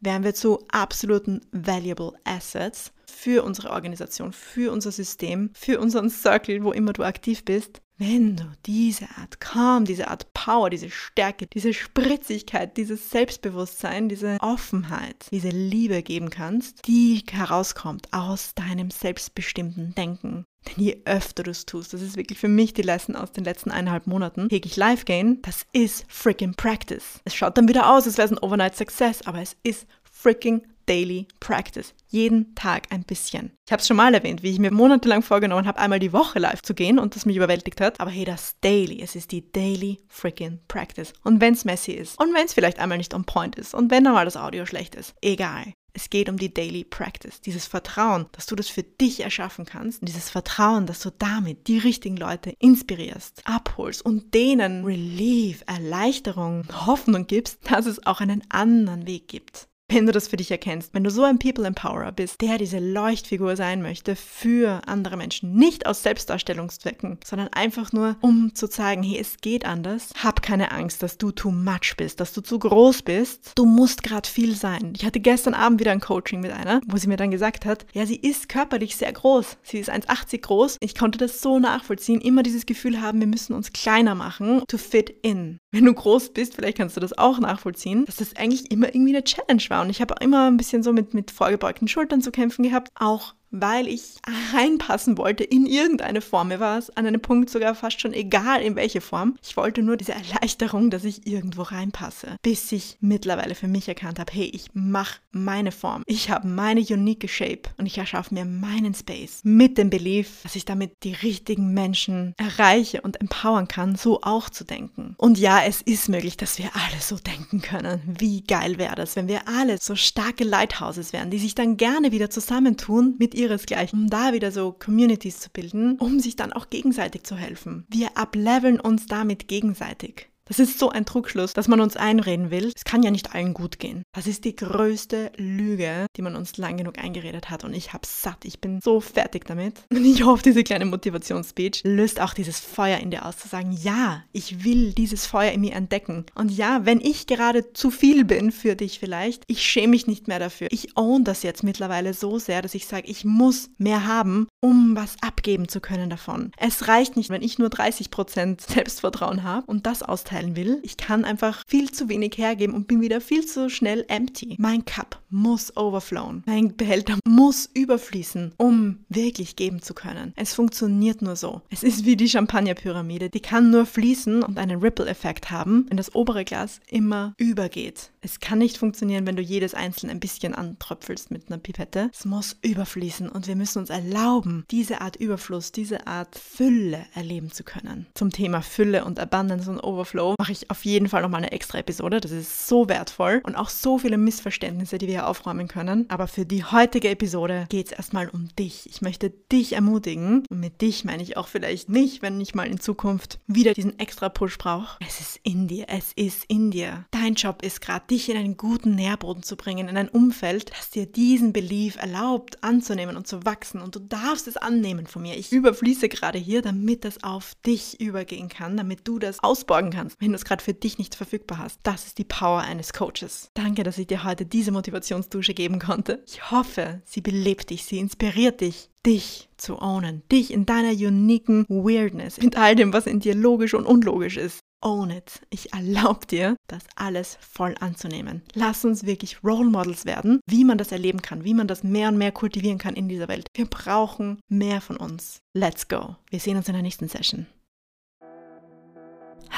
werden 0.00 0.24
wir 0.24 0.34
zu 0.34 0.66
absoluten 0.70 1.40
valuable 1.52 2.12
Assets 2.24 2.92
für 3.06 3.44
unsere 3.44 3.70
Organisation, 3.70 4.32
für 4.32 4.72
unser 4.72 4.92
System, 4.92 5.50
für 5.54 5.80
unseren 5.80 6.10
Circle, 6.10 6.64
wo 6.64 6.72
immer 6.72 6.92
du 6.92 7.02
aktiv 7.02 7.44
bist. 7.44 7.82
Wenn 7.98 8.36
du 8.36 8.44
diese 8.64 9.06
Art 9.18 9.40
Calm, 9.40 9.84
diese 9.84 10.08
Art 10.08 10.32
Power, 10.32 10.70
diese 10.70 10.88
Stärke, 10.88 11.46
diese 11.46 11.74
Spritzigkeit, 11.74 12.78
dieses 12.78 13.10
Selbstbewusstsein, 13.10 14.08
diese 14.08 14.38
Offenheit, 14.40 15.26
diese 15.30 15.50
Liebe 15.50 16.02
geben 16.02 16.30
kannst, 16.30 16.86
die 16.86 17.22
herauskommt 17.30 18.10
aus 18.10 18.54
deinem 18.54 18.90
selbstbestimmten 18.90 19.94
Denken. 19.94 20.46
Denn 20.66 20.84
je 20.84 21.02
öfter 21.04 21.42
du 21.42 21.50
es 21.50 21.66
tust, 21.66 21.92
das 21.94 22.02
ist 22.02 22.16
wirklich 22.16 22.38
für 22.38 22.48
mich 22.48 22.74
die 22.74 22.82
Lesson 22.82 23.16
aus 23.16 23.32
den 23.32 23.44
letzten 23.44 23.70
eineinhalb 23.70 24.06
Monaten, 24.06 24.48
täglich 24.48 24.76
live 24.76 25.04
gehen, 25.04 25.40
das 25.42 25.66
ist 25.72 26.04
freaking 26.08 26.54
Practice. 26.54 27.20
Es 27.24 27.34
schaut 27.34 27.56
dann 27.56 27.68
wieder 27.68 27.90
aus, 27.90 28.06
als 28.06 28.18
wäre 28.18 28.26
es 28.26 28.32
ein 28.32 28.38
Overnight 28.38 28.76
Success, 28.76 29.22
aber 29.26 29.40
es 29.40 29.56
ist 29.62 29.86
freaking 30.10 30.62
Daily 30.90 31.28
Practice. 31.38 31.94
Jeden 32.08 32.52
Tag 32.56 32.88
ein 32.90 33.04
bisschen. 33.04 33.52
Ich 33.64 33.70
habe 33.70 33.80
es 33.80 33.86
schon 33.86 33.96
mal 33.96 34.12
erwähnt, 34.12 34.42
wie 34.42 34.50
ich 34.50 34.58
mir 34.58 34.72
monatelang 34.72 35.22
vorgenommen 35.22 35.68
habe, 35.68 35.78
einmal 35.78 36.00
die 36.00 36.12
Woche 36.12 36.40
live 36.40 36.62
zu 36.62 36.74
gehen 36.74 36.98
und 36.98 37.14
das 37.14 37.26
mich 37.26 37.36
überwältigt 37.36 37.80
hat. 37.80 38.00
Aber 38.00 38.10
hey, 38.10 38.24
das 38.24 38.56
Daily, 38.60 39.00
es 39.00 39.14
ist 39.14 39.30
die 39.30 39.52
Daily 39.52 40.00
freaking 40.08 40.58
Practice. 40.66 41.12
Und 41.22 41.40
wenn 41.40 41.54
es 41.54 41.64
messy 41.64 41.92
ist 41.92 42.20
und 42.20 42.34
wenn 42.34 42.46
es 42.46 42.54
vielleicht 42.54 42.80
einmal 42.80 42.98
nicht 42.98 43.14
on 43.14 43.24
point 43.24 43.54
ist 43.54 43.72
und 43.72 43.92
wenn 43.92 44.04
einmal 44.04 44.24
das 44.24 44.36
Audio 44.36 44.66
schlecht 44.66 44.96
ist, 44.96 45.14
egal. 45.22 45.72
Es 45.92 46.10
geht 46.10 46.28
um 46.28 46.36
die 46.36 46.52
Daily 46.52 46.84
Practice, 46.84 47.40
dieses 47.40 47.66
Vertrauen, 47.66 48.26
dass 48.32 48.46
du 48.46 48.56
das 48.56 48.68
für 48.68 48.82
dich 48.82 49.20
erschaffen 49.20 49.64
kannst, 49.64 50.02
und 50.02 50.08
dieses 50.08 50.30
Vertrauen, 50.30 50.86
dass 50.86 51.00
du 51.00 51.10
damit 51.10 51.66
die 51.68 51.78
richtigen 51.78 52.16
Leute 52.16 52.54
inspirierst, 52.58 53.42
abholst 53.44 54.04
und 54.04 54.34
denen 54.34 54.84
Relief, 54.84 55.62
Erleichterung, 55.66 56.64
Hoffnung 56.86 57.26
gibst, 57.26 57.58
dass 57.70 57.86
es 57.86 58.06
auch 58.06 58.20
einen 58.20 58.42
anderen 58.50 59.06
Weg 59.06 59.28
gibt 59.28 59.69
wenn 59.90 60.06
du 60.06 60.12
das 60.12 60.28
für 60.28 60.36
dich 60.36 60.50
erkennst, 60.50 60.94
wenn 60.94 61.04
du 61.04 61.10
so 61.10 61.24
ein 61.24 61.38
People 61.38 61.66
Empowerer 61.66 62.12
bist, 62.12 62.40
der 62.40 62.58
diese 62.58 62.78
Leuchtfigur 62.78 63.56
sein 63.56 63.82
möchte 63.82 64.14
für 64.14 64.82
andere 64.86 65.16
Menschen, 65.16 65.54
nicht 65.54 65.86
aus 65.86 66.02
Selbstdarstellungszwecken, 66.04 67.18
sondern 67.24 67.48
einfach 67.48 67.92
nur, 67.92 68.16
um 68.20 68.54
zu 68.54 68.68
zeigen, 68.68 69.02
hey, 69.02 69.18
es 69.18 69.38
geht 69.40 69.64
anders. 69.64 70.10
Hab 70.22 70.42
keine 70.42 70.70
Angst, 70.70 71.02
dass 71.02 71.18
du 71.18 71.32
too 71.32 71.50
much 71.50 71.96
bist, 71.96 72.20
dass 72.20 72.32
du 72.32 72.40
zu 72.40 72.58
groß 72.58 73.02
bist. 73.02 73.52
Du 73.56 73.64
musst 73.64 74.04
gerade 74.04 74.28
viel 74.28 74.54
sein. 74.54 74.92
Ich 74.96 75.04
hatte 75.04 75.18
gestern 75.18 75.54
Abend 75.54 75.80
wieder 75.80 75.92
ein 75.92 76.00
Coaching 76.00 76.40
mit 76.40 76.52
einer, 76.52 76.80
wo 76.86 76.96
sie 76.96 77.08
mir 77.08 77.16
dann 77.16 77.32
gesagt 77.32 77.66
hat, 77.66 77.84
ja, 77.92 78.06
sie 78.06 78.16
ist 78.16 78.48
körperlich 78.48 78.96
sehr 78.96 79.12
groß. 79.12 79.58
Sie 79.62 79.78
ist 79.78 79.90
1,80 79.90 80.40
groß. 80.40 80.76
Ich 80.80 80.94
konnte 80.94 81.18
das 81.18 81.40
so 81.40 81.58
nachvollziehen, 81.58 82.20
immer 82.20 82.44
dieses 82.44 82.64
Gefühl 82.64 83.00
haben, 83.02 83.18
wir 83.18 83.26
müssen 83.26 83.54
uns 83.54 83.72
kleiner 83.72 84.14
machen 84.14 84.62
to 84.68 84.78
fit 84.78 85.10
in. 85.22 85.58
Wenn 85.72 85.84
du 85.84 85.94
groß 85.94 86.30
bist, 86.30 86.54
vielleicht 86.54 86.78
kannst 86.78 86.96
du 86.96 87.00
das 87.00 87.16
auch 87.16 87.40
nachvollziehen, 87.40 88.04
dass 88.04 88.16
das 88.16 88.36
eigentlich 88.36 88.70
immer 88.70 88.88
irgendwie 88.94 89.14
eine 89.14 89.24
Challenge 89.24 89.62
war 89.68 89.79
und 89.80 89.90
ich 89.90 90.00
habe 90.00 90.14
immer 90.20 90.46
ein 90.46 90.56
bisschen 90.56 90.82
so 90.82 90.92
mit, 90.92 91.14
mit 91.14 91.30
vorgebeugten 91.30 91.88
Schultern 91.88 92.22
zu 92.22 92.30
kämpfen 92.30 92.62
gehabt, 92.62 92.90
auch 92.94 93.34
weil 93.50 93.88
ich 93.88 94.16
reinpassen 94.52 95.18
wollte 95.18 95.44
in 95.44 95.66
irgendeine 95.66 96.20
Form. 96.20 96.48
Mir 96.48 96.60
war 96.60 96.78
es 96.78 96.90
an 96.96 97.06
einem 97.06 97.20
Punkt 97.20 97.50
sogar 97.50 97.74
fast 97.74 98.00
schon 98.00 98.12
egal, 98.12 98.62
in 98.62 98.76
welche 98.76 99.00
Form. 99.00 99.36
Ich 99.42 99.56
wollte 99.56 99.82
nur 99.82 99.96
diese 99.96 100.12
Erleichterung, 100.12 100.90
dass 100.90 101.04
ich 101.04 101.26
irgendwo 101.26 101.62
reinpasse. 101.62 102.36
Bis 102.42 102.70
ich 102.72 102.96
mittlerweile 103.00 103.54
für 103.54 103.68
mich 103.68 103.88
erkannt 103.88 104.18
habe, 104.18 104.32
hey, 104.32 104.50
ich 104.52 104.66
mache 104.72 105.20
meine 105.32 105.72
Form. 105.72 106.02
Ich 106.06 106.30
habe 106.30 106.46
meine 106.46 106.80
unique 106.80 107.28
Shape 107.28 107.62
und 107.76 107.86
ich 107.86 107.98
erschaffe 107.98 108.34
mir 108.34 108.44
meinen 108.44 108.94
Space 108.94 109.40
mit 109.42 109.78
dem 109.78 109.90
Belief, 109.90 110.40
dass 110.42 110.56
ich 110.56 110.64
damit 110.64 110.92
die 111.02 111.12
richtigen 111.12 111.72
Menschen 111.72 112.34
erreiche 112.36 113.00
und 113.00 113.20
empowern 113.20 113.68
kann, 113.68 113.96
so 113.96 114.20
auch 114.22 114.50
zu 114.50 114.64
denken. 114.64 115.14
Und 115.18 115.38
ja, 115.38 115.62
es 115.64 115.82
ist 115.82 116.08
möglich, 116.08 116.36
dass 116.36 116.58
wir 116.58 116.70
alle 116.74 117.00
so 117.00 117.16
denken 117.16 117.60
können. 117.60 118.00
Wie 118.18 118.42
geil 118.42 118.78
wäre 118.78 118.94
das, 118.94 119.16
wenn 119.16 119.28
wir 119.28 119.48
alle 119.48 119.78
so 119.78 119.96
starke 119.96 120.44
Lighthouses 120.44 121.12
wären, 121.12 121.30
die 121.30 121.38
sich 121.38 121.54
dann 121.54 121.76
gerne 121.76 122.12
wieder 122.12 122.30
zusammentun 122.30 123.16
mit 123.18 123.34
ihresgleichen, 123.40 124.02
um 124.02 124.10
da 124.10 124.32
wieder 124.32 124.52
so 124.52 124.72
Communities 124.72 125.40
zu 125.40 125.50
bilden, 125.50 125.96
um 125.98 126.20
sich 126.20 126.36
dann 126.36 126.52
auch 126.52 126.70
gegenseitig 126.70 127.24
zu 127.24 127.36
helfen. 127.36 127.86
Wir 127.88 128.10
upleveln 128.16 128.80
uns 128.80 129.06
damit 129.06 129.48
gegenseitig. 129.48 130.29
Das 130.50 130.58
ist 130.58 130.80
so 130.80 130.90
ein 130.90 131.06
Trugschluss, 131.06 131.52
dass 131.52 131.68
man 131.68 131.80
uns 131.80 131.96
einreden 131.96 132.50
will, 132.50 132.72
es 132.74 132.82
kann 132.82 133.04
ja 133.04 133.12
nicht 133.12 133.36
allen 133.36 133.54
gut 133.54 133.78
gehen. 133.78 134.02
Das 134.12 134.26
ist 134.26 134.44
die 134.44 134.56
größte 134.56 135.30
Lüge, 135.36 136.06
die 136.16 136.22
man 136.22 136.34
uns 136.34 136.56
lang 136.56 136.76
genug 136.76 136.98
eingeredet 136.98 137.50
hat 137.50 137.62
und 137.62 137.72
ich 137.72 137.92
hab's 137.92 138.22
satt. 138.22 138.44
Ich 138.44 138.60
bin 138.60 138.80
so 138.82 139.00
fertig 139.00 139.44
damit. 139.44 139.84
Und 139.90 140.04
ich 140.04 140.24
hoffe, 140.24 140.42
diese 140.42 140.64
kleine 140.64 140.86
Motivationsspeech 140.86 141.82
löst 141.84 142.20
auch 142.20 142.34
dieses 142.34 142.58
Feuer 142.58 142.98
in 142.98 143.12
dir 143.12 143.26
aus, 143.26 143.36
zu 143.36 143.46
sagen, 143.46 143.70
ja, 143.70 144.24
ich 144.32 144.64
will 144.64 144.92
dieses 144.92 145.26
Feuer 145.26 145.52
in 145.52 145.60
mir 145.60 145.74
entdecken. 145.74 146.24
Und 146.34 146.50
ja, 146.50 146.84
wenn 146.84 147.00
ich 147.00 147.28
gerade 147.28 147.72
zu 147.72 147.92
viel 147.92 148.24
bin 148.24 148.50
für 148.50 148.74
dich 148.74 148.98
vielleicht, 148.98 149.44
ich 149.46 149.62
schäme 149.62 149.88
mich 149.90 150.08
nicht 150.08 150.26
mehr 150.26 150.40
dafür. 150.40 150.66
Ich 150.72 150.96
own 150.96 151.22
das 151.22 151.44
jetzt 151.44 151.62
mittlerweile 151.62 152.12
so 152.12 152.40
sehr, 152.40 152.60
dass 152.60 152.74
ich 152.74 152.86
sage, 152.86 153.06
ich 153.06 153.24
muss 153.24 153.70
mehr 153.78 154.06
haben, 154.06 154.48
um 154.60 154.96
was 154.96 155.16
abgeben 155.20 155.68
zu 155.68 155.80
können 155.80 156.10
davon. 156.10 156.50
Es 156.56 156.88
reicht 156.88 157.16
nicht, 157.16 157.30
wenn 157.30 157.42
ich 157.42 157.58
nur 157.58 157.68
30% 157.68 158.60
Selbstvertrauen 158.72 159.44
habe 159.44 159.66
und 159.66 159.86
das 159.86 160.02
austeilen 160.40 160.56
will. 160.56 160.80
Ich 160.82 160.96
kann 160.96 161.24
einfach 161.24 161.62
viel 161.66 161.90
zu 161.90 162.08
wenig 162.08 162.36
hergeben 162.38 162.74
und 162.74 162.88
bin 162.88 163.00
wieder 163.00 163.20
viel 163.20 163.46
zu 163.46 163.68
schnell 163.70 164.04
empty. 164.08 164.56
Mein 164.58 164.84
Cup 164.84 165.20
muss 165.30 165.76
overflowen. 165.76 166.42
Mein 166.46 166.76
Behälter 166.76 167.18
muss 167.26 167.68
überfließen, 167.72 168.52
um 168.56 169.04
wirklich 169.08 169.56
geben 169.56 169.82
zu 169.82 169.94
können. 169.94 170.32
Es 170.36 170.54
funktioniert 170.54 171.22
nur 171.22 171.36
so. 171.36 171.62
Es 171.70 171.82
ist 171.82 172.04
wie 172.04 172.16
die 172.16 172.28
Champagnerpyramide. 172.28 173.30
Die 173.30 173.40
kann 173.40 173.70
nur 173.70 173.86
fließen 173.86 174.42
und 174.42 174.58
einen 174.58 174.80
Ripple-Effekt 174.80 175.50
haben, 175.50 175.86
wenn 175.88 175.96
das 175.96 176.14
obere 176.14 176.44
Glas 176.44 176.80
immer 176.88 177.34
übergeht. 177.36 178.10
Es 178.22 178.40
kann 178.40 178.58
nicht 178.58 178.76
funktionieren, 178.76 179.26
wenn 179.26 179.36
du 179.36 179.42
jedes 179.42 179.74
einzelne 179.74 180.12
ein 180.12 180.20
bisschen 180.20 180.54
antröpfelst 180.54 181.30
mit 181.30 181.48
einer 181.48 181.58
Pipette. 181.58 182.10
Es 182.12 182.24
muss 182.24 182.56
überfließen 182.62 183.28
und 183.28 183.46
wir 183.46 183.56
müssen 183.56 183.78
uns 183.78 183.90
erlauben, 183.90 184.64
diese 184.70 185.00
Art 185.00 185.16
Überfluss, 185.16 185.72
diese 185.72 186.06
Art 186.06 186.36
Fülle 186.36 187.06
erleben 187.14 187.50
zu 187.50 187.64
können. 187.64 188.06
Zum 188.14 188.30
Thema 188.30 188.60
Fülle 188.60 189.04
und 189.04 189.18
Abundance 189.18 189.70
und 189.70 189.80
Overflow 189.82 190.29
mache 190.38 190.52
ich 190.52 190.70
auf 190.70 190.84
jeden 190.84 191.08
Fall 191.08 191.22
nochmal 191.22 191.42
eine 191.42 191.52
extra 191.52 191.78
Episode. 191.78 192.20
Das 192.20 192.30
ist 192.30 192.66
so 192.66 192.88
wertvoll 192.88 193.40
und 193.44 193.56
auch 193.56 193.68
so 193.68 193.98
viele 193.98 194.18
Missverständnisse, 194.18 194.98
die 194.98 195.06
wir 195.06 195.14
hier 195.14 195.28
aufräumen 195.28 195.68
können. 195.68 196.06
Aber 196.08 196.28
für 196.28 196.44
die 196.44 196.64
heutige 196.64 197.08
Episode 197.08 197.66
geht 197.68 197.86
es 197.86 197.92
erstmal 197.92 198.28
um 198.28 198.48
dich. 198.58 198.88
Ich 198.88 199.02
möchte 199.02 199.30
dich 199.52 199.72
ermutigen. 199.72 200.44
Und 200.50 200.60
mit 200.60 200.80
dich 200.80 201.04
meine 201.04 201.22
ich 201.22 201.36
auch 201.36 201.48
vielleicht 201.48 201.88
mich, 201.88 202.22
wenn 202.22 202.40
ich 202.40 202.54
mal 202.54 202.66
in 202.66 202.80
Zukunft 202.80 203.38
wieder 203.46 203.74
diesen 203.74 203.98
extra 203.98 204.28
Push 204.28 204.58
brauche. 204.58 204.98
Es 205.06 205.20
ist 205.20 205.40
in 205.42 205.68
dir. 205.68 205.86
Es 205.88 206.12
ist 206.14 206.44
in 206.48 206.70
dir. 206.70 207.04
Dein 207.10 207.34
Job 207.34 207.62
ist 207.62 207.80
gerade, 207.80 208.06
dich 208.10 208.28
in 208.28 208.36
einen 208.36 208.56
guten 208.56 208.94
Nährboden 208.94 209.42
zu 209.42 209.56
bringen, 209.56 209.88
in 209.88 209.96
ein 209.96 210.08
Umfeld, 210.08 210.70
das 210.70 210.90
dir 210.90 211.06
diesen 211.06 211.52
Belief 211.52 211.96
erlaubt 211.96 212.62
anzunehmen 212.62 213.16
und 213.16 213.26
zu 213.26 213.44
wachsen. 213.44 213.80
Und 213.80 213.94
du 213.94 214.00
darfst 214.00 214.48
es 214.48 214.56
annehmen 214.56 215.06
von 215.06 215.22
mir. 215.22 215.36
Ich 215.36 215.52
überfließe 215.52 216.08
gerade 216.08 216.38
hier, 216.38 216.62
damit 216.62 217.04
das 217.04 217.22
auf 217.22 217.54
dich 217.66 218.00
übergehen 218.00 218.48
kann, 218.48 218.76
damit 218.76 219.06
du 219.06 219.18
das 219.18 219.42
ausborgen 219.42 219.90
kannst, 219.90 220.19
wenn 220.20 220.30
du 220.30 220.36
es 220.36 220.44
gerade 220.44 220.62
für 220.62 220.74
dich 220.74 220.98
nicht 220.98 221.14
verfügbar 221.14 221.58
hast. 221.58 221.80
Das 221.82 222.06
ist 222.06 222.18
die 222.18 222.24
Power 222.24 222.60
eines 222.60 222.92
Coaches. 222.92 223.50
Danke, 223.54 223.82
dass 223.82 223.98
ich 223.98 224.06
dir 224.06 224.22
heute 224.22 224.46
diese 224.46 224.70
Motivationsdusche 224.70 225.54
geben 225.54 225.78
konnte. 225.78 226.22
Ich 226.26 226.50
hoffe, 226.50 227.02
sie 227.04 227.22
belebt 227.22 227.70
dich, 227.70 227.84
sie 227.84 227.98
inspiriert 227.98 228.60
dich, 228.60 228.90
dich 229.04 229.48
zu 229.56 229.80
ownen, 229.80 230.22
dich 230.30 230.52
in 230.52 230.66
deiner 230.66 230.92
uniken 230.92 231.64
Weirdness, 231.68 232.40
mit 232.40 232.56
all 232.56 232.76
dem, 232.76 232.92
was 232.92 233.06
in 233.06 233.20
dir 233.20 233.34
logisch 233.34 233.74
und 233.74 233.86
unlogisch 233.86 234.36
ist. 234.36 234.60
Own 234.82 235.10
it. 235.10 235.42
Ich 235.50 235.74
erlaube 235.74 236.26
dir, 236.26 236.56
das 236.66 236.84
alles 236.96 237.36
voll 237.40 237.74
anzunehmen. 237.80 238.42
Lass 238.54 238.84
uns 238.84 239.04
wirklich 239.04 239.44
Role 239.44 239.68
Models 239.68 240.06
werden, 240.06 240.40
wie 240.46 240.64
man 240.64 240.78
das 240.78 240.90
erleben 240.90 241.20
kann, 241.20 241.44
wie 241.44 241.52
man 241.52 241.68
das 241.68 241.82
mehr 241.82 242.08
und 242.08 242.16
mehr 242.16 242.32
kultivieren 242.32 242.78
kann 242.78 242.94
in 242.94 243.08
dieser 243.08 243.28
Welt. 243.28 243.46
Wir 243.54 243.66
brauchen 243.66 244.40
mehr 244.48 244.80
von 244.80 244.96
uns. 244.96 245.40
Let's 245.52 245.88
go. 245.88 246.16
Wir 246.30 246.40
sehen 246.40 246.56
uns 246.56 246.68
in 246.68 246.74
der 246.74 246.82
nächsten 246.82 247.08
Session. 247.08 247.46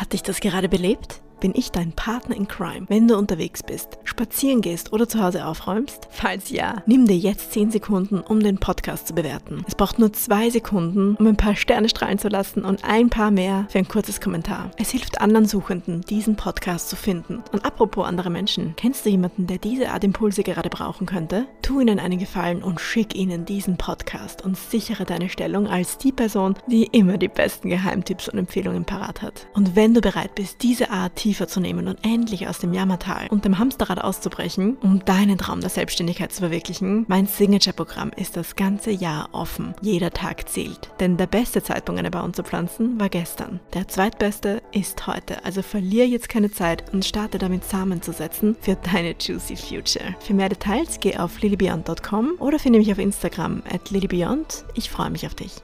Hat 0.03 0.15
dich 0.15 0.25
das 0.25 0.41
gerade 0.41 0.69
belebt? 0.69 1.21
Bin 1.43 1.53
ich 1.57 1.73
dein 1.73 1.91
Partner 1.91 2.37
in 2.37 2.47
Crime, 2.47 2.87
wenn 2.89 3.09
du 3.09 3.19
unterwegs 3.19 3.65
bist, 3.65 3.99
spazieren 4.05 4.61
gehst 4.61 4.93
oder 4.93 5.09
zu 5.09 5.21
Hause 5.21 5.45
aufräumst? 5.45 6.07
Falls 6.09 6.51
ja, 6.51 6.85
nimm 6.87 7.09
dir 7.09 7.17
jetzt 7.17 7.53
10 7.53 7.73
Sekunden, 7.73 8.21
um 8.21 8.39
den 8.39 8.59
Podcast 8.59 9.09
zu 9.09 9.15
bewerten. 9.15 9.65
Es 9.67 9.75
braucht 9.75 9.99
nur 9.99 10.13
2 10.13 10.51
Sekunden, 10.51 11.17
um 11.17 11.27
ein 11.27 11.37
paar 11.37 11.57
Sterne 11.57 11.89
strahlen 11.89 12.21
zu 12.21 12.29
lassen 12.29 12.65
und 12.65 12.85
ein 12.85 13.11
paar 13.11 13.33
mehr 13.33 13.67
für 13.71 13.79
ein 13.79 13.89
kurzes 13.89 14.21
Kommentar. 14.21 14.71
Es 14.79 14.91
hilft 14.91 15.21
anderen 15.21 15.47
Suchenden, 15.47 16.03
diesen 16.03 16.37
Podcast 16.37 16.89
zu 16.89 16.95
finden. 16.95 17.43
Und 17.51 17.65
apropos 17.65 18.07
andere 18.07 18.31
Menschen, 18.31 18.75
kennst 18.77 19.05
du 19.05 19.11
jemanden, 19.11 19.49
der 19.49 19.59
diese 19.59 19.91
Art 19.91 20.05
Impulse 20.05 20.45
gerade 20.45 20.71
brauchen 20.71 21.09
könnte? 21.09 21.49
Tu 21.61 21.81
ihnen 21.81 21.99
einen 21.99 22.21
Gefallen 22.21 22.63
und 22.63 22.81
schick 22.81 23.17
ihnen 23.17 23.47
diesen 23.47 23.79
Podcast 23.79 24.45
und 24.45 24.57
sichere 24.57 25.05
deine 25.05 25.29
Stellung 25.29 25.67
als 25.67 25.99
die 25.99 26.13
Person, 26.13 26.55
die 26.69 26.85
immer 26.85 27.19
die 27.19 27.27
besten 27.27 27.69
Geheimtipps 27.69 28.29
und 28.29 28.39
Empfehlungen 28.39 28.85
parat 28.85 29.23
hat. 29.23 29.49
Und 29.55 29.75
wenn 29.75 29.93
du 29.93 30.01
bereit 30.01 30.37
bist, 30.37 30.63
diese 30.63 30.93
Art 30.93 31.19
tiefer 31.33 31.49
zu 31.49 31.61
nehmen 31.61 31.89
und 31.89 32.05
endlich 32.05 32.47
aus 32.47 32.59
dem 32.59 32.75
Jammertal 32.75 33.27
und 33.31 33.47
dem 33.47 33.59
Hamsterrad 33.59 34.05
auszubrechen, 34.05 34.77
um 34.83 35.03
deinen 35.07 35.39
Traum 35.39 35.63
der 35.63 35.71
Selbstständigkeit 35.71 36.31
zu 36.31 36.41
verwirklichen, 36.41 37.07
mein 37.09 37.27
Signature-Programm 37.27 38.11
ist 38.15 38.37
das 38.37 38.55
ganze 38.55 38.91
Jahr 38.91 39.31
offen. 39.33 39.75
Jeder 39.81 40.11
Tag 40.11 40.47
zählt. 40.51 40.91
Denn 41.01 41.17
der 41.17 41.27
beste 41.27 41.63
Zeitpunkt, 41.63 41.99
eine 41.99 42.11
Baum 42.11 42.35
zu 42.35 42.43
pflanzen, 42.43 43.01
war 43.01 43.09
gestern. 43.09 43.61
Der 43.73 43.89
zweitbeste 43.89 44.63
ist 44.73 45.07
heute. 45.07 45.43
Also 45.43 45.63
verlier 45.63 46.07
jetzt 46.07 46.29
keine 46.29 46.51
Zeit 46.51 46.93
und 46.93 47.03
starte 47.03 47.39
damit 47.39 47.65
Samen 47.65 48.03
zu 48.03 48.13
setzen 48.13 48.55
für 48.61 48.77
deine 48.77 49.15
juicy 49.19 49.57
Future. 49.57 50.15
Für 50.21 50.35
mehr 50.35 50.51
Details 50.51 51.01
geh 51.01 51.17
auf 51.17 51.41
lilybeyond.com 51.41 52.33
oder 52.41 52.59
finde 52.59 52.79
mich 52.79 52.93
auf 52.93 52.99
Instagram 52.99 53.63
at 53.73 53.91
lilybeyond. 53.91 54.67
Ich 54.75 54.91
freue 54.91 55.09
mich 55.09 55.25
auf 55.25 55.35
dich. 55.35 55.63